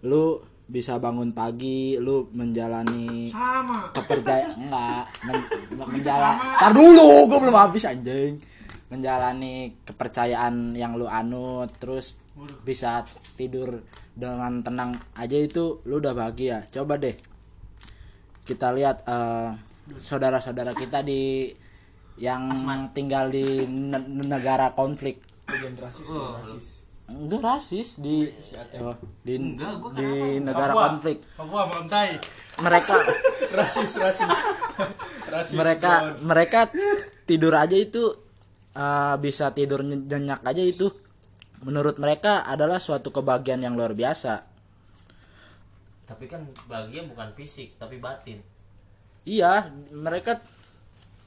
lu 0.00 0.40
bisa 0.70 0.96
bangun 1.02 1.34
pagi 1.34 1.98
lu 1.98 2.30
menjalani 2.32 3.28
sama. 3.28 3.90
kepercayaan 3.90 4.54
enggak 4.70 5.04
men, 5.26 5.38
menjalani 5.76 6.40
tar 6.56 6.72
dulu 6.72 7.28
gue 7.28 7.38
belum 7.42 7.56
habis 7.56 7.84
anjing. 7.84 8.40
Menjalani 8.88 9.76
kepercayaan 9.84 10.74
yang 10.74 10.96
lu 10.96 11.06
anut 11.06 11.70
terus 11.78 12.18
bisa 12.64 13.04
tidur 13.34 13.82
dengan 14.14 14.60
tenang 14.60 15.00
aja 15.16 15.36
itu 15.38 15.80
lu 15.88 15.98
udah 15.98 16.12
bahagia. 16.12 16.66
Coba 16.70 17.00
deh 17.00 17.16
kita 18.44 18.74
lihat 18.74 19.06
eh, 19.06 19.48
saudara-saudara 19.98 20.74
kita 20.74 21.06
di 21.06 21.54
yang 22.20 22.52
tinggal 22.92 23.32
di 23.32 23.64
ne- 23.64 24.06
negara 24.26 24.76
konflik. 24.76 25.24
Enggak 27.10 27.42
rasis 27.42 27.98
di 27.98 28.30
oh, 28.78 28.94
di, 29.26 29.34
di 29.98 30.10
negara 30.38 30.72
konflik. 30.74 31.26
Papua 31.34 31.66
mereka 32.60 32.94
rasis 33.58 33.98
rasis. 33.98 34.30
Rasis 35.30 35.54
mereka 35.54 36.18
mereka 36.26 36.60
tidur 37.22 37.54
aja 37.54 37.78
itu 37.78 38.02
uh, 38.74 39.14
bisa 39.22 39.54
tidur 39.54 39.86
ny- 39.86 40.02
nyenyak 40.02 40.42
aja 40.42 40.58
itu 40.58 40.90
menurut 41.60 41.96
mereka 41.96 42.42
adalah 42.42 42.76
suatu 42.76 43.10
kebahagiaan 43.10 43.62
yang 43.62 43.74
luar 43.74 43.92
biasa 43.92 44.44
tapi 46.04 46.26
kan 46.26 46.42
bahagia 46.66 47.06
bukan 47.06 47.30
fisik 47.32 47.76
tapi 47.76 47.96
batin 47.96 48.42
iya 49.22 49.64
mereka 49.90 50.40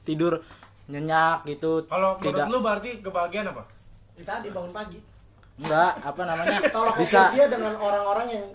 tidur 0.02 0.42
nyenyak 0.86 1.48
gitu 1.48 1.86
kalau 1.86 2.14
menurut 2.14 2.28
tidak 2.28 2.46
lu 2.46 2.58
berarti 2.60 2.90
kebahagiaan 3.00 3.48
apa 3.50 3.64
Tadi 4.14 4.46
bangun 4.46 4.70
pagi. 4.70 5.00
enggak 5.56 5.92
apa 5.98 6.22
namanya 6.22 6.58
Tolak 6.74 6.94
bisa 6.94 7.34
dia 7.34 7.50
dengan 7.50 7.74
orang-orang 7.74 8.26
yang 8.30 8.46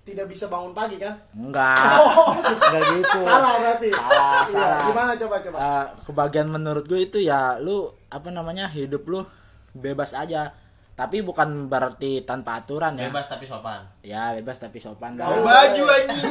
tidak 0.00 0.24
bisa 0.24 0.48
bangun 0.48 0.72
pagi 0.72 0.96
kan? 0.96 1.12
enggak 1.36 1.76
enggak 2.64 2.82
gitu 2.94 3.18
Salah 3.20 3.54
berarti. 3.60 3.88
Salah, 3.92 4.08
Iya, 4.40 4.48
salah. 4.48 4.80
Gimana 4.88 5.12
coba 5.18 5.36
coba? 5.42 5.56
Uh, 5.58 5.84
kebahagiaan 6.06 6.48
menurut 6.48 6.84
gue 6.84 7.00
itu 7.02 7.18
ya 7.20 7.58
lu 7.58 7.92
apa 8.08 8.28
namanya 8.28 8.64
hidup 8.66 9.04
lu 9.04 9.28
bebas 9.74 10.16
aja 10.16 10.56
tapi 10.98 11.22
bukan 11.22 11.70
berarti 11.70 12.26
tanpa 12.26 12.58
aturan 12.58 12.98
ya. 12.98 13.06
Bebas 13.06 13.30
tapi 13.30 13.46
sopan. 13.46 13.86
Ya 14.02 14.34
bebas 14.34 14.58
tapi 14.58 14.82
sopan. 14.82 15.14
Bawa 15.14 15.46
baju 15.46 15.84
anjing. 15.94 16.26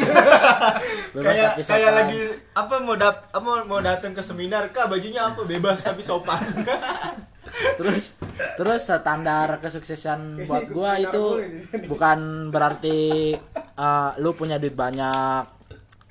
Bebas 1.16 1.24
kayak 1.24 1.52
tapi 1.56 1.64
kayak 1.64 1.92
lagi 1.96 2.22
apa 2.52 2.76
mau 2.84 3.00
dat 3.00 3.32
apa 3.32 3.64
mau 3.64 3.80
datang 3.80 4.12
ke 4.12 4.20
seminar 4.20 4.68
kak 4.76 4.92
bajunya 4.92 5.32
apa? 5.32 5.48
Bebas 5.48 5.88
tapi 5.88 6.04
sopan. 6.04 6.44
terus 7.80 8.20
terus 8.60 8.84
standar 8.84 9.64
kesuksesan 9.64 10.44
buat 10.44 10.68
gua 10.68 11.00
itu 11.00 11.40
bukan 11.92 12.52
berarti 12.52 13.40
uh, 13.80 14.20
lu 14.20 14.36
punya 14.36 14.60
duit 14.60 14.76
banyak 14.76 15.48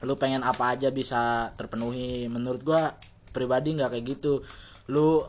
lu 0.01 0.17
pengen 0.17 0.41
apa 0.41 0.73
aja 0.73 0.89
bisa 0.89 1.53
terpenuhi. 1.61 2.25
Menurut 2.33 2.65
gua 2.65 2.97
pribadi 3.37 3.77
nggak 3.77 4.01
kayak 4.01 4.07
gitu. 4.17 4.41
Lu 4.89 5.29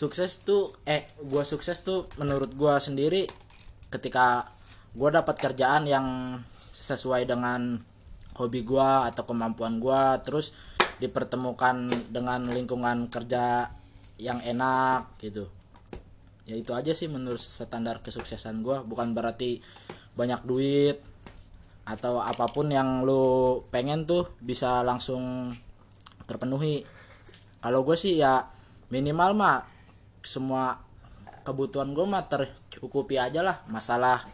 sukses 0.00 0.40
tuh 0.40 0.72
eh 0.88 1.12
gua 1.28 1.44
sukses 1.44 1.84
tuh 1.84 2.08
menurut 2.16 2.56
gua 2.56 2.80
sendiri 2.80 3.28
ketika 3.92 4.48
gua 4.96 5.20
dapat 5.20 5.36
kerjaan 5.36 5.84
yang 5.84 6.06
sesuai 6.72 7.28
dengan 7.28 7.76
hobi 8.40 8.64
gua 8.64 9.12
atau 9.12 9.28
kemampuan 9.28 9.76
gua 9.76 10.16
terus 10.24 10.56
dipertemukan 11.04 11.92
dengan 12.08 12.48
lingkungan 12.48 13.12
kerja 13.12 13.68
yang 14.16 14.40
enak 14.40 15.20
gitu. 15.20 15.52
Ya 16.48 16.56
itu 16.56 16.72
aja 16.72 16.96
sih 16.96 17.12
menurut 17.12 17.40
standar 17.40 18.00
kesuksesan 18.00 18.64
gua. 18.64 18.80
Bukan 18.80 19.12
berarti 19.12 19.60
banyak 20.16 20.48
duit 20.48 20.96
atau 21.84 22.24
apa 22.24 22.48
pun 22.48 22.72
yang 22.72 23.04
lu 23.04 23.60
pengen 23.68 24.08
tuh 24.08 24.32
bisa 24.40 24.80
langsung 24.80 25.52
terpenuhi. 26.24 26.88
Kalau 27.60 27.84
gue 27.84 27.96
sih 28.00 28.16
ya 28.16 28.48
minimal 28.88 29.36
mah 29.36 29.79
semua 30.22 30.82
kebutuhan 31.42 31.92
gue 31.96 32.06
mah 32.06 32.28
tercukupi 32.28 33.16
aja 33.16 33.40
lah 33.40 33.56
masalah 33.66 34.28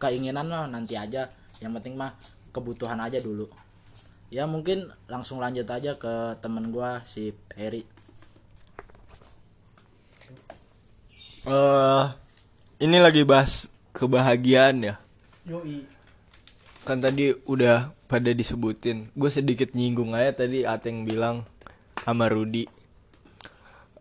keinginan 0.00 0.48
mah 0.48 0.66
nanti 0.66 0.96
aja 0.96 1.28
yang 1.60 1.74
penting 1.76 1.94
mah 1.94 2.16
kebutuhan 2.54 2.98
aja 3.02 3.20
dulu 3.20 3.48
ya 4.28 4.48
mungkin 4.48 4.88
langsung 5.08 5.40
lanjut 5.40 5.68
aja 5.68 5.96
ke 5.96 6.36
temen 6.40 6.72
gue 6.72 6.90
si 7.04 7.32
Peri 7.32 7.98
Eh 11.48 12.06
ini 12.84 13.00
lagi 13.00 13.24
bahas 13.24 13.70
kebahagiaan 13.96 14.84
ya. 14.84 14.94
Yoi. 15.48 15.88
Kan 16.84 17.00
tadi 17.00 17.32
udah 17.48 17.94
pada 18.04 18.36
disebutin. 18.36 19.08
Gue 19.16 19.32
sedikit 19.32 19.72
nyinggung 19.72 20.12
aja 20.12 20.44
tadi 20.44 20.68
Ateng 20.68 21.08
bilang 21.08 21.48
sama 22.04 22.28
Rudi. 22.28 22.68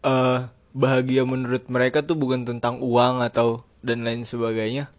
Eh 0.03 0.39
bahagia 0.77 1.25
menurut 1.25 1.65
mereka 1.73 2.05
tuh 2.05 2.13
bukan 2.13 2.45
tentang 2.45 2.77
uang 2.77 3.25
atau 3.25 3.65
dan 3.81 4.05
lain 4.05 4.21
sebagainya. 4.21 4.93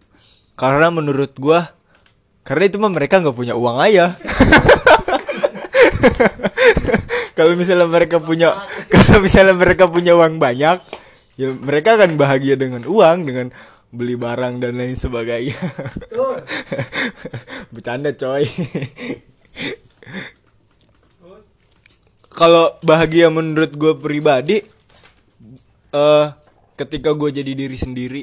Karena 0.59 0.91
menurut 0.91 1.39
gua 1.39 1.71
karena 2.43 2.67
itu 2.67 2.83
mah 2.83 2.91
mereka 2.91 3.23
nggak 3.23 3.37
punya 3.39 3.55
uang 3.55 3.79
aja. 3.79 4.19
Kalau 7.39 7.55
misalnya 7.55 7.87
mereka 7.87 8.19
punya 8.19 8.67
kalau 8.91 9.23
misalnya 9.23 9.55
mereka 9.55 9.87
punya 9.87 10.19
uang 10.19 10.43
banyak 10.43 10.83
ya 11.39 11.55
mereka 11.55 11.95
akan 11.95 12.19
bahagia 12.19 12.59
dengan 12.59 12.83
uang 12.83 13.31
dengan 13.31 13.55
beli 13.95 14.19
barang 14.19 14.59
dan 14.59 14.75
lain 14.75 14.99
sebagainya. 14.99 15.55
Bercanda 17.73 18.11
coy. 18.19 18.43
Kalau 22.35 22.75
bahagia 22.83 23.31
menurut 23.31 23.71
gue 23.75 23.95
pribadi 23.95 24.67
eh 25.95 26.27
ketika 26.77 27.17
gue 27.17 27.33
jadi 27.33 27.53
diri 27.57 27.77
sendiri 27.79 28.23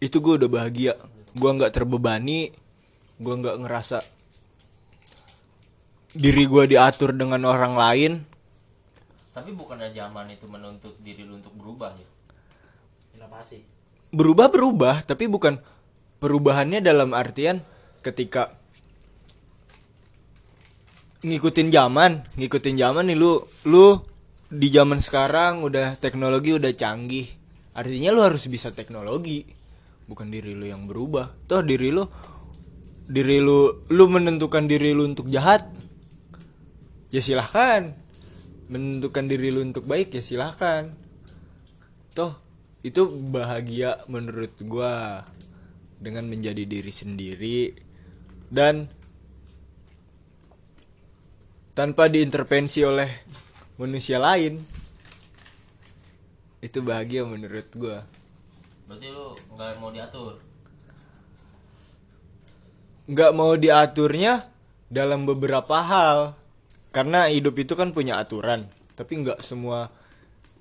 itu 0.00 0.16
gue 0.18 0.34
udah 0.40 0.50
bahagia 0.50 0.92
gue 1.36 1.50
nggak 1.50 1.72
terbebani 1.72 2.50
gue 3.20 3.34
nggak 3.36 3.56
ngerasa 3.62 4.02
diri 6.16 6.44
gue 6.48 6.64
diatur 6.74 7.14
dengan 7.14 7.46
orang 7.46 7.78
lain 7.78 8.12
Tapi 9.30 9.54
bukannya 9.54 9.94
zaman 9.94 10.26
itu 10.34 10.44
menuntut 10.50 10.98
diri 11.00 11.22
lu 11.22 11.38
untuk 11.38 11.54
berubah 11.54 11.94
ya? 11.94 12.08
Inovasi. 13.14 13.62
berubah 14.10 14.50
berubah 14.50 15.06
tapi 15.06 15.30
bukan 15.30 15.62
perubahannya 16.18 16.82
dalam 16.82 17.14
artian 17.14 17.62
ketika 18.02 18.58
ngikutin 21.22 21.70
zaman 21.70 22.26
ngikutin 22.34 22.74
zaman 22.74 23.06
nih 23.06 23.16
lu 23.16 23.44
lu 23.70 24.09
di 24.50 24.66
zaman 24.74 24.98
sekarang 24.98 25.62
udah 25.62 25.94
teknologi 26.02 26.58
udah 26.58 26.74
canggih. 26.74 27.30
Artinya 27.70 28.10
lu 28.10 28.26
harus 28.26 28.50
bisa 28.50 28.74
teknologi 28.74 29.46
bukan 30.10 30.26
diri 30.26 30.58
lu 30.58 30.66
yang 30.66 30.90
berubah. 30.90 31.30
Toh 31.46 31.62
diri 31.62 31.94
lu 31.94 32.02
diri 33.06 33.38
lu 33.38 33.86
lu 33.86 34.04
menentukan 34.10 34.66
diri 34.66 34.90
lu 34.90 35.06
untuk 35.06 35.30
jahat 35.30 35.70
ya 37.14 37.22
silahkan. 37.22 37.94
Menentukan 38.66 39.30
diri 39.30 39.54
lu 39.54 39.62
untuk 39.62 39.86
baik 39.86 40.18
ya 40.18 40.22
silahkan. 40.22 40.90
Toh 42.10 42.34
itu 42.82 43.06
bahagia 43.06 44.02
menurut 44.10 44.50
gua 44.66 45.22
dengan 46.00 46.26
menjadi 46.26 46.66
diri 46.66 46.90
sendiri 46.90 47.60
dan 48.50 48.88
tanpa 51.76 52.10
diintervensi 52.10 52.82
oleh 52.82 53.10
manusia 53.80 54.20
lain. 54.20 54.60
Itu 56.60 56.84
bahagia 56.84 57.24
menurut 57.24 57.64
gua. 57.72 58.04
Berarti 58.84 59.08
lu 59.08 59.32
nggak 59.56 59.80
mau 59.80 59.88
diatur. 59.88 60.36
nggak 63.10 63.32
mau 63.34 63.56
diaturnya 63.58 64.46
dalam 64.92 65.24
beberapa 65.24 65.80
hal. 65.80 66.36
Karena 66.92 67.26
hidup 67.32 67.56
itu 67.56 67.72
kan 67.72 67.96
punya 67.96 68.20
aturan. 68.20 68.68
Tapi 68.92 69.24
nggak 69.24 69.40
semua 69.40 69.88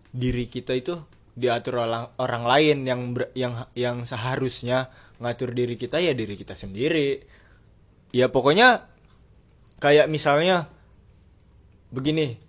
diri 0.10 0.48
kita 0.48 0.74
itu 0.74 0.96
diatur 1.36 1.84
orang 1.86 2.10
orang 2.18 2.44
lain 2.48 2.78
yang 2.88 3.02
ber- 3.14 3.34
yang 3.38 3.68
yang 3.78 4.02
seharusnya 4.08 4.90
ngatur 5.20 5.54
diri 5.54 5.76
kita 5.76 6.00
ya 6.00 6.16
diri 6.16 6.40
kita 6.40 6.56
sendiri. 6.56 7.22
Ya 8.16 8.32
pokoknya 8.32 8.88
kayak 9.78 10.10
misalnya 10.10 10.66
begini 11.94 12.49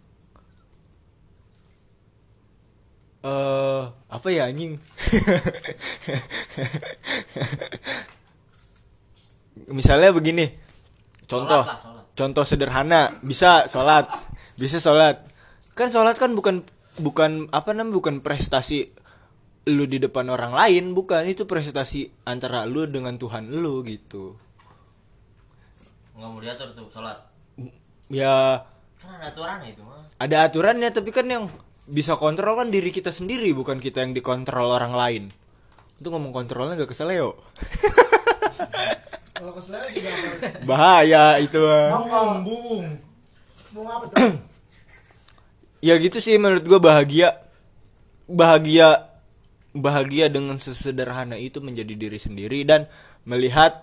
eh 3.21 3.83
apa 4.09 4.29
ya 4.29 4.49
anjing 4.49 4.81
misalnya 9.71 10.11
begini 10.11 10.47
contoh 11.27 11.63
Sholat 11.63 11.69
lah, 11.69 11.79
sholat. 11.79 12.05
contoh 12.17 12.45
sederhana 12.45 13.01
bisa 13.21 13.65
sholat 13.69 14.07
bisa 14.57 14.81
sholat 14.81 15.21
kan 15.77 15.89
sholat 15.89 16.17
kan 16.17 16.33
bukan 16.35 16.65
bukan 16.99 17.49
apa 17.51 17.71
namanya 17.73 17.95
bukan 17.95 18.15
prestasi 18.21 18.91
lu 19.69 19.85
di 19.85 20.01
depan 20.01 20.27
orang 20.27 20.57
lain 20.57 20.93
bukan 20.93 21.25
itu 21.29 21.45
prestasi 21.45 22.09
antara 22.25 22.65
lu 22.65 22.89
dengan 22.89 23.17
Tuhan 23.17 23.53
lu 23.53 23.85
gitu 23.85 24.37
Nggak 26.17 26.29
mau 26.29 26.37
diatur 26.37 26.69
tuh 26.77 26.85
sholat. 26.93 27.17
ya 28.13 28.61
Kan 29.01 29.17
ada 29.17 29.33
aturan 29.33 29.65
itu 29.65 29.81
mah. 29.81 30.05
ada 30.21 30.37
aturannya 30.45 30.89
tapi 30.93 31.09
kan 31.09 31.25
yang 31.25 31.49
bisa 31.89 32.19
kontrol 32.19 32.59
kan 32.59 32.69
diri 32.69 32.93
kita 32.93 33.15
sendiri 33.15 33.53
bukan 33.57 33.81
kita 33.81 34.05
yang 34.05 34.13
dikontrol 34.13 34.69
orang 34.73 34.95
lain 34.95 35.25
itu 36.01 36.09
ngomong 36.09 36.33
kontrolnya 36.33 36.81
gak 36.81 36.91
kesel 36.93 37.13
Leo 37.13 37.37
Kalau 39.41 39.57
keselnya 39.57 39.89
juga 39.97 40.13
bahaya 40.69 41.41
itu. 41.41 41.57
Bung, 41.57 42.45
bung. 42.45 42.87
Bung 43.73 43.89
apa 43.89 44.05
tuh? 44.13 44.21
ya 45.89 45.97
gitu 45.97 46.21
sih 46.21 46.37
menurut 46.37 46.65
gue 46.69 46.77
bahagia 46.77 47.41
bahagia 48.29 49.09
bahagia 49.73 50.29
dengan 50.29 50.61
sesederhana 50.61 51.41
itu 51.41 51.65
menjadi 51.65 51.97
diri 51.97 52.21
sendiri 52.21 52.69
dan 52.69 52.85
melihat 53.25 53.81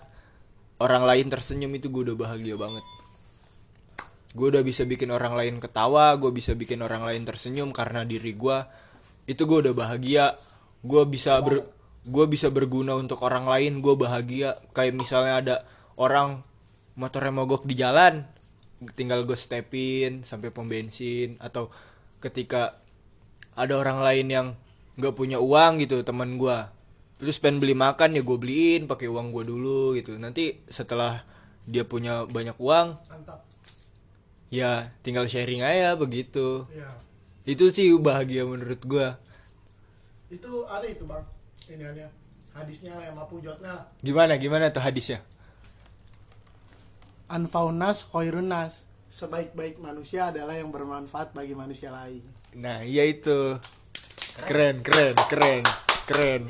orang 0.78 1.02
lain 1.02 1.26
tersenyum 1.26 1.74
itu 1.74 1.90
gue 1.90 2.12
udah 2.12 2.16
bahagia 2.16 2.54
banget 2.54 2.86
gue 4.36 4.46
udah 4.52 4.60
bisa 4.60 4.84
bikin 4.84 5.08
orang 5.08 5.32
lain 5.32 5.56
ketawa 5.56 6.12
gue 6.20 6.28
bisa 6.28 6.52
bikin 6.52 6.84
orang 6.84 7.00
lain 7.00 7.24
tersenyum 7.24 7.72
karena 7.72 8.04
diri 8.04 8.36
gue 8.36 8.58
itu 9.28 9.44
gue 9.44 9.58
udah 9.68 9.74
bahagia. 9.76 10.40
Gue 10.80 11.04
bisa 11.04 11.36
ber 11.44 11.68
gue 12.08 12.24
bisa 12.32 12.48
berguna 12.48 12.96
untuk 12.96 13.20
orang 13.20 13.44
lain 13.44 13.84
gue 13.84 13.94
bahagia. 13.94 14.56
Kayak 14.72 14.96
misalnya 14.96 15.34
ada 15.36 15.56
orang 16.00 16.40
motornya 16.96 17.30
mogok 17.30 17.68
di 17.68 17.76
jalan 17.76 18.24
tinggal 18.96 19.28
gue 19.28 19.36
stepin 19.36 20.24
sampai 20.24 20.48
pom 20.48 20.64
bensin. 20.64 21.36
Atau 21.44 21.68
ketika 22.24 22.80
ada 23.52 23.76
orang 23.76 24.00
lain 24.00 24.26
yang 24.32 24.48
nggak 24.98 25.14
punya 25.14 25.38
uang 25.38 25.78
gitu 25.84 26.02
teman 26.02 26.40
gue 26.40 26.58
terus 27.18 27.38
pengen 27.38 27.58
beli 27.58 27.74
makan 27.74 28.14
ya 28.14 28.22
gue 28.22 28.38
beliin 28.38 28.86
pakai 28.90 29.06
uang 29.12 29.28
gue 29.30 29.44
dulu 29.44 29.92
gitu. 30.00 30.16
Nanti 30.16 30.56
setelah 30.72 31.20
dia 31.68 31.84
punya 31.84 32.24
banyak 32.24 32.56
uang 32.56 32.96
Mantap. 33.12 33.44
Ya 34.48 34.92
tinggal 35.00 35.24
sharing 35.24 35.60
aja 35.60 35.92
begitu 35.94 36.64
Iya. 36.70 36.88
itu 37.44 37.68
sih 37.68 37.92
bahagia 37.94 38.44
menurut 38.44 38.80
gue 38.80 39.08
Itu 40.28 40.64
ada 40.64 40.84
itu 40.84 41.04
bang. 41.04 41.24
Ini 41.68 41.84
ada 41.84 42.06
hadisnya 42.52 42.92
yang 43.00 43.16
mapujotnya. 43.16 43.72
lah. 43.76 43.84
gimana 44.00 44.36
gimana 44.36 44.68
tuh 44.68 44.80
hadisnya 44.80 45.20
Anfaunas 47.28 48.08
khairunas. 48.08 48.88
Sebaik-baik 49.08 49.76
manusia 49.78 50.28
adalah 50.28 50.52
yang 50.52 50.68
bermanfaat 50.68 51.32
bagi 51.32 51.52
manusia 51.52 51.88
lain. 51.88 52.24
nah 52.52 52.80
iya 52.80 53.04
itu 53.04 53.56
keren 54.44 54.80
keren 54.80 55.16
keren 55.28 55.64
keren 56.04 56.42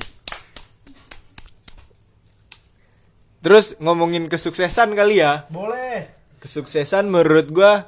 terus 3.39 3.75
ngomongin 3.79 4.27
kesuksesan 4.27 4.91
kali 4.93 5.19
ya 5.19 5.47
Boleh. 5.47 6.18
Kesuksesan 6.39 7.11
menurut 7.11 7.47
gua 7.51 7.87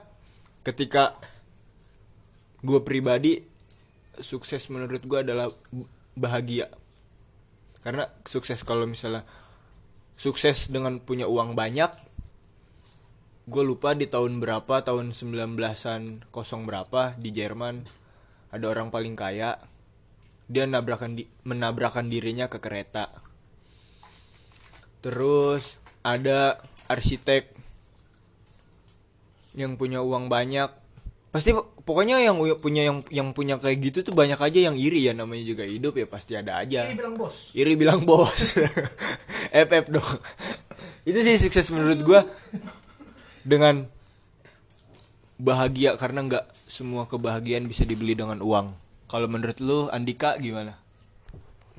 ketika 0.61 1.17
gue 2.61 2.79
pribadi 2.85 3.41
sukses 4.21 4.69
menurut 4.69 5.01
gua 5.07 5.25
adalah 5.25 5.49
bahagia. 6.13 6.69
Karena 7.81 8.05
sukses 8.27 8.61
kalau 8.61 8.85
misalnya 8.85 9.25
sukses 10.13 10.69
dengan 10.69 11.01
punya 11.01 11.25
uang 11.25 11.57
banyak 11.57 11.89
gue 13.49 13.63
lupa 13.65 13.97
di 13.97 14.05
tahun 14.05 14.37
berapa 14.37 14.85
tahun 14.85 15.17
19-an 15.17 16.29
kosong 16.29 16.69
berapa 16.69 17.17
di 17.17 17.33
Jerman 17.33 17.81
ada 18.53 18.65
orang 18.69 18.93
paling 18.93 19.17
kaya 19.17 19.57
dia 20.45 20.67
nabrakan 20.67 21.15
di, 21.15 21.23
menabrakan 21.47 22.11
dirinya 22.11 22.51
ke 22.51 22.59
kereta. 22.59 23.07
Terus 24.99 25.79
ada 26.03 26.59
arsitek 26.91 27.60
yang 29.55 29.75
punya 29.75 30.03
uang 30.03 30.31
banyak. 30.31 30.69
Pasti 31.31 31.55
pokoknya 31.87 32.19
yang 32.19 32.35
punya 32.59 32.91
yang 32.91 32.97
yang 33.07 33.31
punya 33.31 33.55
kayak 33.55 33.79
gitu 33.79 34.03
tuh 34.03 34.11
banyak 34.11 34.35
aja 34.35 34.67
yang 34.67 34.75
iri 34.75 35.07
ya 35.07 35.15
namanya 35.15 35.47
juga 35.47 35.63
hidup 35.63 35.95
ya 35.95 36.07
pasti 36.07 36.35
ada 36.35 36.59
aja. 36.59 36.91
Ini 36.91 36.99
bilang 36.99 37.15
bos. 37.15 37.35
iri 37.55 37.73
bilang 37.79 38.01
bos. 38.03 38.59
FF 39.67 39.85
dong. 39.87 40.11
Itu 41.09 41.19
sih 41.23 41.39
sukses 41.39 41.71
menurut 41.71 41.99
gua. 42.03 42.21
Dengan 43.41 43.89
bahagia 45.41 45.97
karena 45.97 46.21
nggak 46.27 46.45
semua 46.69 47.07
kebahagiaan 47.07 47.65
bisa 47.65 47.87
dibeli 47.87 48.11
dengan 48.11 48.43
uang. 48.43 48.75
Kalau 49.07 49.27
menurut 49.31 49.57
lu 49.63 49.87
Andika 49.87 50.35
gimana? 50.35 50.75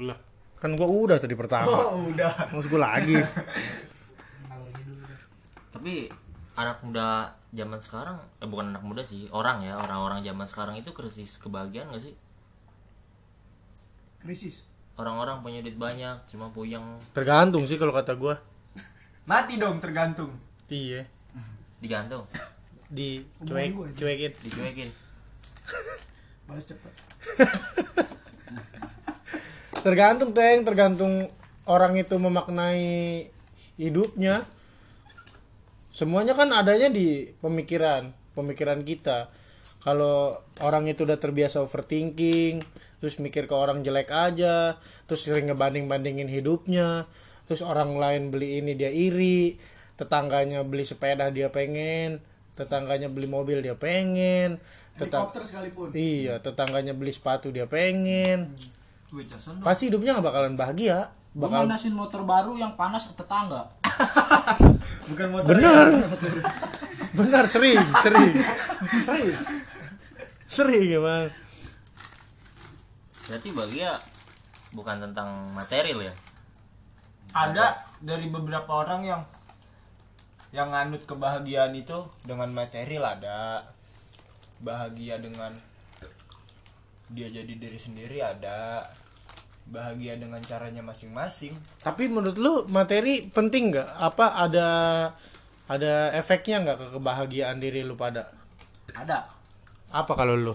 Lah, 0.00 0.16
kan 0.58 0.74
gua 0.74 0.88
udah 0.88 1.20
tadi 1.20 1.36
pertama. 1.36 1.68
Oh, 1.68 2.08
udah. 2.08 2.56
Maksud 2.56 2.72
gua 2.72 2.96
lagi. 2.96 3.20
Tapi 5.76 6.08
anak 6.52 6.84
muda 6.84 7.32
zaman 7.52 7.80
sekarang, 7.80 8.20
eh 8.40 8.48
bukan 8.48 8.76
anak 8.76 8.84
muda 8.84 9.02
sih, 9.04 9.28
orang 9.32 9.64
ya, 9.64 9.76
orang-orang 9.80 10.24
zaman 10.24 10.46
sekarang 10.48 10.76
itu 10.76 10.92
krisis 10.92 11.40
kebahagiaan 11.40 11.92
gak 11.92 12.04
sih? 12.04 12.14
Krisis. 14.22 14.68
orang-orang 14.92 15.40
punya 15.40 15.64
duit 15.64 15.80
banyak 15.80 16.20
cuma 16.28 16.52
puyeng. 16.52 17.00
Tergantung 17.16 17.64
sih 17.64 17.80
kalau 17.80 17.96
kata 17.96 18.12
gua. 18.12 18.36
Mati 19.24 19.56
dong 19.56 19.80
tergantung. 19.80 20.36
iya. 20.68 21.08
Digantung. 21.80 22.28
Di 22.92 23.24
cuek 23.40 23.72
cuekin. 23.96 24.32
Dicuekin. 24.44 24.90
Balas 26.46 26.68
cepet. 26.68 26.92
Tergantung 29.86 30.30
teng. 30.36 30.60
Tergantung 30.62 31.26
orang 31.66 31.96
itu 31.96 32.14
memaknai 32.20 33.26
hidupnya 33.80 34.44
semuanya 35.92 36.32
kan 36.34 36.50
adanya 36.50 36.88
di 36.88 37.30
pemikiran 37.38 38.10
pemikiran 38.32 38.80
kita. 38.82 39.28
Kalau 39.82 40.34
orang 40.62 40.90
itu 40.90 41.06
udah 41.06 41.18
terbiasa 41.18 41.62
overthinking 41.62 42.62
terus 43.02 43.18
mikir 43.18 43.50
ke 43.50 43.54
orang 43.54 43.82
jelek 43.82 44.14
aja 44.14 44.78
terus 45.10 45.26
sering 45.26 45.50
ngebanding 45.50 45.90
bandingin 45.90 46.30
hidupnya 46.30 47.10
terus 47.50 47.66
orang 47.66 47.98
lain 47.98 48.30
beli 48.30 48.62
ini 48.62 48.78
dia 48.78 48.94
iri 48.94 49.58
tetangganya 49.98 50.62
beli 50.62 50.86
sepeda 50.86 51.34
dia 51.34 51.50
pengen 51.50 52.22
tetangganya 52.54 53.10
beli 53.10 53.26
mobil 53.26 53.58
dia 53.58 53.74
pengen 53.74 54.62
tetang 54.94 55.32
sekalipun. 55.32 55.88
Iya 55.96 56.38
tetangganya 56.38 56.92
beli 56.92 57.12
sepatu 57.12 57.48
dia 57.48 57.66
pengen. 57.66 58.52
Casan 58.54 58.81
pasti 59.60 59.92
hidupnya 59.92 60.16
nggak 60.16 60.26
bakalan 60.26 60.56
bahagia 60.56 61.12
bakal 61.32 61.64
manasin 61.64 61.96
motor 61.96 62.28
baru 62.28 62.60
yang 62.60 62.76
panas 62.76 63.08
tetangga. 63.16 63.64
bukan 65.08 65.26
motor. 65.32 65.48
bener 65.56 65.86
bener 67.18 67.44
sering 67.48 67.80
sering 68.04 68.32
sering 68.92 69.32
sering 70.44 70.86
emang 70.92 71.28
berarti 73.24 73.48
bahagia 73.56 73.96
bukan 74.76 74.96
tentang 75.00 75.28
material 75.56 76.04
ya 76.04 76.14
Ada 77.32 77.80
dari 78.04 78.28
beberapa 78.28 78.84
orang 78.84 79.08
yang 79.08 79.22
yang 80.52 80.68
nganut 80.68 81.08
kebahagiaan 81.08 81.72
itu 81.72 81.96
dengan 82.28 82.52
material 82.52 83.16
ada. 83.16 83.64
Bahagia 84.60 85.16
dengan 85.16 85.56
dia 87.08 87.32
jadi 87.32 87.56
diri 87.56 87.80
sendiri 87.80 88.20
ada. 88.20 88.84
Bahagia 89.62 90.18
dengan 90.18 90.42
caranya 90.42 90.82
masing-masing. 90.82 91.54
tapi 91.80 92.06
menurut 92.06 92.36
lu 92.36 92.66
materi 92.68 93.24
penting 93.24 93.70
nggak 93.70 93.88
apa 93.88 94.26
ada 94.36 94.68
ada 95.64 96.12
efeknya 96.12 96.60
nggak 96.60 96.76
ke 96.76 96.86
kebahagiaan 96.94 97.56
diri 97.56 97.80
lu 97.80 97.94
pada 97.94 98.28
Ada. 98.92 99.24
apa 99.88 100.12
kalau 100.12 100.34
lu 100.34 100.54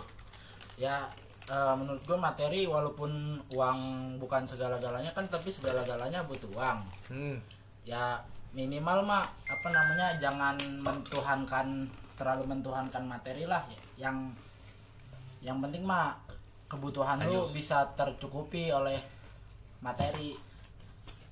Ya 0.78 1.10
eh, 1.48 1.74
menurut 1.74 2.04
gua 2.06 2.20
materi 2.22 2.68
walaupun 2.68 3.10
uang 3.50 3.80
bukan 4.18 4.46
segala-galanya 4.46 5.10
kan 5.12 5.26
tapi 5.26 5.50
segala-galanya 5.50 6.22
butuh 6.28 6.52
uang. 6.54 6.80
hmm. 7.10 7.38
Ya 7.82 8.22
minimal 8.52 9.02
mah 9.02 9.24
apa 9.48 9.68
namanya 9.70 10.14
jangan 10.18 10.54
mentuhankan 10.84 11.88
terlalu 12.14 12.44
mentuhankan 12.50 13.02
materi 13.06 13.46
lah 13.46 13.66
yang 13.96 14.30
yang 15.40 15.58
penting 15.62 15.82
mah 15.82 16.14
kebutuhan 16.68 17.24
lu 17.24 17.48
bisa 17.52 17.88
tercukupi 17.96 18.70
oleh 18.72 19.00
materi. 19.80 20.36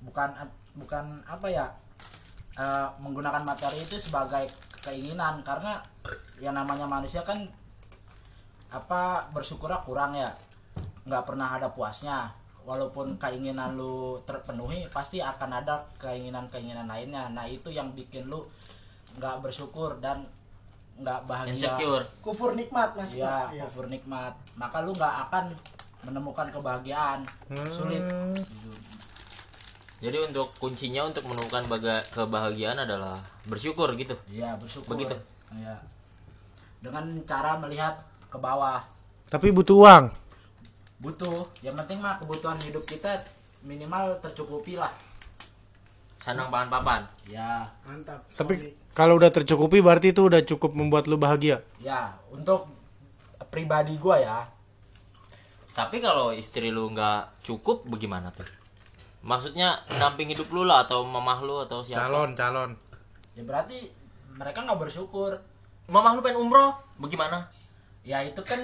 Bukan 0.00 0.32
bukan 0.76 1.24
apa 1.24 1.46
ya 1.48 1.66
eh, 2.56 2.88
menggunakan 3.00 3.44
materi 3.44 3.84
itu 3.84 4.00
sebagai 4.00 4.48
keinginan. 4.80 5.44
Karena 5.44 5.80
yang 6.40 6.56
namanya 6.56 6.88
manusia 6.88 7.24
kan 7.24 7.44
apa 8.72 9.28
bersyukurnya 9.30 9.84
kurang 9.84 10.16
ya. 10.16 10.32
Nggak 11.04 11.24
pernah 11.28 11.48
ada 11.52 11.68
puasnya. 11.70 12.32
Walaupun 12.66 13.14
keinginan 13.22 13.78
lu 13.78 14.18
terpenuhi 14.26 14.90
pasti 14.90 15.22
akan 15.22 15.62
ada 15.62 15.86
keinginan-keinginan 16.02 16.90
lainnya. 16.90 17.30
Nah 17.30 17.46
itu 17.46 17.70
yang 17.70 17.94
bikin 17.94 18.26
lu 18.26 18.42
nggak 19.16 19.38
bersyukur 19.38 20.02
dan 20.02 20.26
nggak 20.96 21.20
bahagia. 21.24 21.52
Insecure. 21.52 22.04
Kufur 22.18 22.52
nikmat 22.52 22.92
mas. 22.92 23.12
Ya 23.12 23.48
Iya. 23.48 23.62
kufur 23.62 23.86
nikmat. 23.86 24.32
Maka 24.54 24.80
lu 24.80 24.92
nggak 24.92 25.14
akan 25.28 25.44
menemukan 26.02 26.48
kebahagiaan. 26.48 27.20
Sulit. 27.68 28.00
Gitu. 28.00 28.72
jadi 29.96 30.20
untuk 30.22 30.52
kuncinya 30.60 31.08
untuk 31.08 31.24
menemukan 31.24 31.64
baga- 31.66 32.04
kebahagiaan 32.12 32.76
adalah 32.78 33.16
bersyukur 33.44 33.88
gitu? 33.96 34.12
Iya 34.28 34.52
bersyukur. 34.54 34.92
Begitu. 34.92 35.16
Iya. 35.52 35.80
dengan 36.76 37.02
cara 37.24 37.56
melihat 37.56 37.98
ke 38.28 38.36
bawah. 38.36 38.84
Tapi 39.26 39.50
butuh 39.50 39.74
uang? 39.80 40.04
Butuh. 40.98 41.48
Yang 41.58 41.82
penting 41.82 41.98
mah 41.98 42.20
kebutuhan 42.20 42.60
hidup 42.60 42.84
kita 42.84 43.24
minimal 43.64 44.20
tercukupi 44.20 44.76
lah 44.76 44.92
sanang 46.26 46.50
pangan 46.50 46.66
papan. 46.66 47.00
Ya. 47.30 47.70
Mantap. 47.86 48.26
Tapi 48.34 48.74
kalau 48.90 49.14
udah 49.14 49.30
tercukupi 49.30 49.78
berarti 49.78 50.10
itu 50.10 50.26
udah 50.26 50.42
cukup 50.42 50.74
membuat 50.74 51.06
lu 51.06 51.14
bahagia? 51.14 51.62
Ya 51.78 52.18
untuk 52.34 52.66
pribadi 53.54 53.94
gua 53.94 54.18
ya. 54.18 54.38
Tapi 55.70 56.02
kalau 56.02 56.34
istri 56.34 56.74
lu 56.74 56.90
nggak 56.90 57.46
cukup 57.46 57.86
bagaimana 57.86 58.34
tuh? 58.34 58.48
Maksudnya 59.22 59.86
damping 59.86 60.34
hidup 60.34 60.50
lu 60.50 60.66
lah 60.66 60.82
atau 60.82 61.06
mamah 61.06 61.46
lu 61.46 61.62
atau 61.62 61.86
siapa? 61.86 62.10
Calon 62.10 62.34
calon. 62.34 62.70
Ya 63.38 63.46
berarti 63.46 63.94
mereka 64.34 64.66
nggak 64.66 64.82
bersyukur. 64.82 65.38
Mamah 65.86 66.18
lu 66.18 66.26
pengen 66.26 66.42
umroh 66.42 66.74
bagaimana? 66.98 67.46
Ya 68.02 68.18
itu 68.26 68.42
kan 68.42 68.58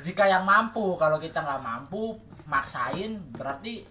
jika 0.00 0.24
yang 0.24 0.48
mampu. 0.48 0.96
Kalau 0.96 1.20
kita 1.20 1.44
nggak 1.44 1.60
mampu 1.60 2.16
maksain 2.48 3.20
berarti 3.36 3.84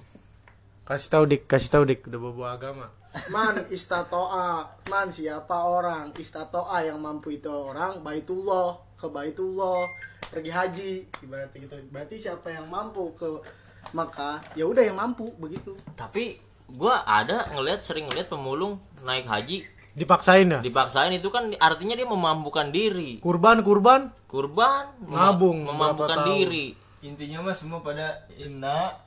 kasih 0.84 1.10
tahu 1.10 1.24
dik 1.28 1.48
kasih 1.48 1.69
tahu 1.72 1.84
dik 1.88 2.08
udah 2.12 2.19
bawa 2.19 2.50
agama. 2.60 2.88
Man 3.30 3.69
istatoa. 3.69 4.67
Man 4.89 5.13
siapa 5.13 5.54
orang? 5.54 6.12
Istatoa 6.17 6.82
yang 6.84 7.00
mampu 7.00 7.38
itu 7.38 7.48
orang 7.48 8.02
baitullah 8.02 8.82
ke 8.98 9.08
baitullah 9.08 9.86
pergi 10.28 10.52
haji. 10.52 10.93
Ibaratnya 11.22 11.58
gitu. 11.62 11.76
Berarti 11.93 12.15
siapa 12.19 12.50
yang 12.52 12.67
mampu 12.67 13.13
ke 13.15 13.28
maka 13.93 14.41
ya 14.58 14.65
udah 14.65 14.84
yang 14.84 14.98
mampu 14.98 15.30
begitu. 15.38 15.78
Tapi 15.93 16.41
gua 16.74 17.06
ada 17.06 17.48
ngelihat 17.54 17.80
sering 17.86 18.10
ngelihat 18.10 18.34
pemulung 18.34 18.82
naik 19.06 19.30
haji. 19.30 19.63
Dipaksain 19.93 20.50
ya? 20.50 20.60
Dipaksain 20.65 21.13
itu 21.13 21.30
kan 21.30 21.54
artinya 21.62 21.93
dia 21.93 22.10
memampukan 22.10 22.74
diri. 22.74 23.22
Kurban 23.22 23.62
kurban 23.62 24.10
kurban 24.26 24.89
mem- 25.06 25.13
Nabung 25.13 25.69
memampukan 25.69 26.26
diri. 26.34 26.74
Intinya 27.06 27.46
mah 27.46 27.56
semua 27.56 27.80
pada 27.86 28.26
inna. 28.41 28.98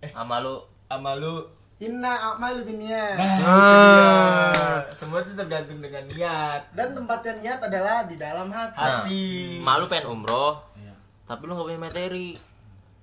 Sama 0.00 0.42
lu 0.42 0.64
amalu 0.90 1.46
inna 1.80 2.36
amal 2.36 2.60
binniyat 2.60 3.16
ah 3.46 4.84
semua 4.92 5.24
itu 5.24 5.32
tergantung 5.32 5.80
dengan 5.80 6.04
niat. 6.12 6.76
Dan 6.76 6.92
tempatnya 6.92 7.32
niat 7.40 7.60
adalah 7.64 8.04
di 8.04 8.20
dalam 8.20 8.52
hati. 8.52 8.76
Nah, 8.76 9.00
hati. 9.06 9.24
malu 9.64 9.88
pengen 9.88 10.12
umroh 10.12 10.70
tapi 11.30 11.46
lu 11.46 11.54
gak 11.54 11.66
punya 11.70 11.78
materi. 11.78 12.34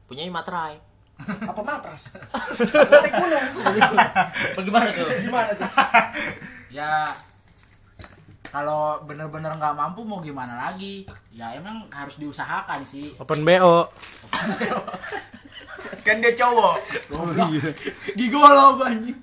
Punya 0.03 0.27
materai. 0.27 0.75
Apa 1.49 1.61
matras? 1.63 2.11
Lantai 2.91 3.11
gunung. 3.15 3.47
Bagaimana 4.59 4.91
tuh? 4.91 5.07
Gimana 5.23 5.51
tuh? 5.55 5.71
Ya 6.67 7.15
kalau 8.51 9.01
bener-bener 9.07 9.55
nggak 9.55 9.71
mampu 9.71 10.03
mau 10.03 10.19
gimana 10.19 10.59
lagi? 10.59 11.07
Ya 11.31 11.55
emang 11.55 11.87
harus 11.89 12.19
diusahakan 12.19 12.83
sih. 12.83 13.15
Open 13.17 13.47
bo 13.47 13.87
kan 16.05 16.19
dia 16.19 16.33
cowok. 16.33 16.75
Gigolo 18.13 18.79
anjing 18.81 19.17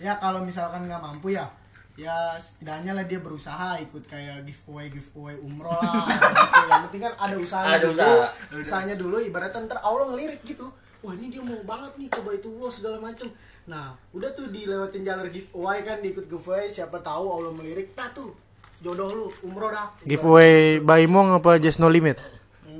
ya 0.00 0.16
kalau 0.16 0.40
misalkan 0.40 0.88
nggak 0.88 0.96
mampu 0.96 1.36
ya 1.36 1.44
ya 1.92 2.32
setidaknya 2.40 2.96
lah 2.96 3.04
dia 3.04 3.20
berusaha 3.20 3.76
ikut 3.84 4.08
kayak 4.08 4.48
giveaway 4.48 4.88
giveaway 4.88 5.36
umroh 5.36 5.76
lah 5.76 6.08
gitu. 6.08 6.64
yang 6.64 6.82
penting 6.88 7.02
kan 7.04 7.12
ada 7.20 7.36
usahanya 7.36 7.76
Ada 7.76 7.84
dulu. 7.84 7.92
usaha. 7.92 8.26
usahanya 8.56 8.94
dulu 8.96 9.16
ibaratnya 9.20 9.68
ntar 9.68 9.84
Allah 9.84 10.08
ngelirik 10.08 10.40
gitu. 10.42 10.72
Wah 11.00 11.12
ini 11.12 11.28
dia 11.28 11.44
mau 11.44 11.60
banget 11.64 11.92
nih 11.96 12.08
coba 12.08 12.32
itu 12.32 12.48
lo 12.48 12.72
segala 12.72 12.96
macem. 12.96 13.28
Nah 13.68 13.92
udah 14.16 14.32
tuh 14.32 14.48
dilewatin 14.48 15.04
jalur 15.04 15.28
giveaway 15.28 15.84
kan 15.84 16.00
diikut 16.00 16.24
giveaway 16.24 16.72
siapa 16.72 16.96
tahu 17.00 17.24
Allah 17.28 17.52
melirik 17.52 17.92
nah 17.92 18.08
tuh 18.08 18.32
jodoh 18.80 19.12
lu 19.12 19.26
umroh 19.44 19.68
dah. 19.68 19.92
Giveaway 20.00 20.80
Baimong 20.80 21.36
apa 21.36 21.60
Just 21.60 21.76
No 21.76 21.92
Limit 21.92 22.16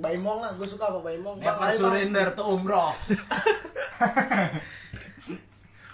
Baimong 0.01 0.41
lah 0.41 0.51
gue 0.57 0.65
suka 0.65 0.89
sama 0.89 1.05
Baimong. 1.05 1.37
Never 1.39 1.61
Bang. 1.61 1.77
surrender 1.77 2.33
tuh 2.33 2.47
umroh. 2.49 2.91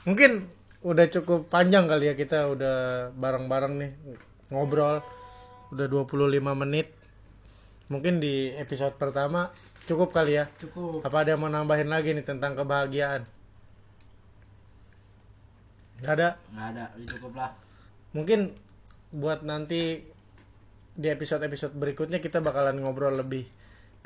Mungkin 0.06 0.46
udah 0.86 1.06
cukup 1.10 1.50
panjang 1.50 1.90
kali 1.90 2.10
ya 2.10 2.14
kita 2.14 2.46
udah 2.46 3.10
bareng-bareng 3.18 3.74
nih 3.82 3.90
ngobrol. 4.54 5.02
Udah 5.74 5.86
25 5.90 6.38
menit. 6.54 6.94
Mungkin 7.90 8.22
di 8.22 8.54
episode 8.54 8.94
pertama 8.94 9.50
cukup 9.90 10.14
kali 10.14 10.38
ya. 10.38 10.46
Cukup. 10.62 11.02
Apa 11.02 11.26
ada 11.26 11.34
yang 11.34 11.42
mau 11.42 11.50
nambahin 11.50 11.90
lagi 11.90 12.14
nih 12.14 12.22
tentang 12.22 12.54
kebahagiaan? 12.54 13.26
Nggak 16.02 16.14
ada? 16.22 16.28
Nggak 16.54 16.66
ada 16.70 16.84
udah 16.94 17.08
cukup 17.18 17.32
lah. 17.34 17.50
Mungkin 18.14 18.54
buat 19.10 19.42
nanti 19.42 20.14
di 20.96 21.12
episode-episode 21.12 21.76
berikutnya 21.76 22.24
kita 22.24 22.40
bakalan 22.40 22.80
ngobrol 22.80 23.12
lebih 23.12 23.44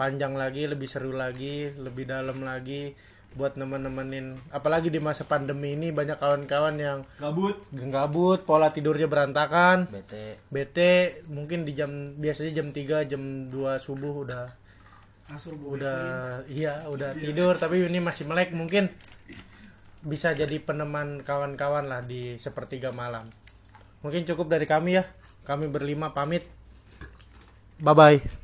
panjang 0.00 0.32
lagi, 0.32 0.64
lebih 0.64 0.88
seru 0.88 1.12
lagi, 1.12 1.68
lebih 1.76 2.08
dalam 2.08 2.40
lagi 2.40 2.96
buat 3.36 3.54
nemen-nemenin. 3.54 4.34
Apalagi 4.50 4.88
di 4.88 4.98
masa 4.98 5.28
pandemi 5.28 5.76
ini 5.76 5.92
banyak 5.92 6.16
kawan-kawan 6.16 6.74
yang 6.80 6.98
Gabut. 7.20 7.60
gabut 7.70 8.40
pola 8.48 8.72
tidurnya 8.72 9.06
berantakan. 9.06 9.86
Bete. 9.92 10.40
Bete 10.48 11.22
mungkin 11.28 11.68
di 11.68 11.76
jam 11.76 12.16
biasanya 12.16 12.64
jam 12.64 12.72
3 12.72 13.04
jam 13.06 13.22
2 13.52 13.76
subuh 13.76 14.24
udah 14.26 14.44
Asur 15.30 15.54
bu. 15.54 15.78
udah 15.78 16.42
iya 16.50 16.90
udah 16.90 17.14
tidur 17.14 17.54
tapi 17.54 17.86
ini 17.86 18.02
masih 18.02 18.26
melek 18.26 18.50
mungkin. 18.50 18.90
Bisa 20.00 20.32
jadi 20.32 20.56
peneman 20.58 21.22
kawan-kawan 21.22 21.86
lah 21.86 22.02
di 22.02 22.34
sepertiga 22.40 22.90
malam. 22.90 23.28
Mungkin 24.02 24.26
cukup 24.26 24.48
dari 24.50 24.66
kami 24.66 24.98
ya. 24.98 25.04
Kami 25.46 25.70
berlima 25.70 26.10
pamit. 26.10 26.48
Bye 27.78 27.94
bye 27.94 28.39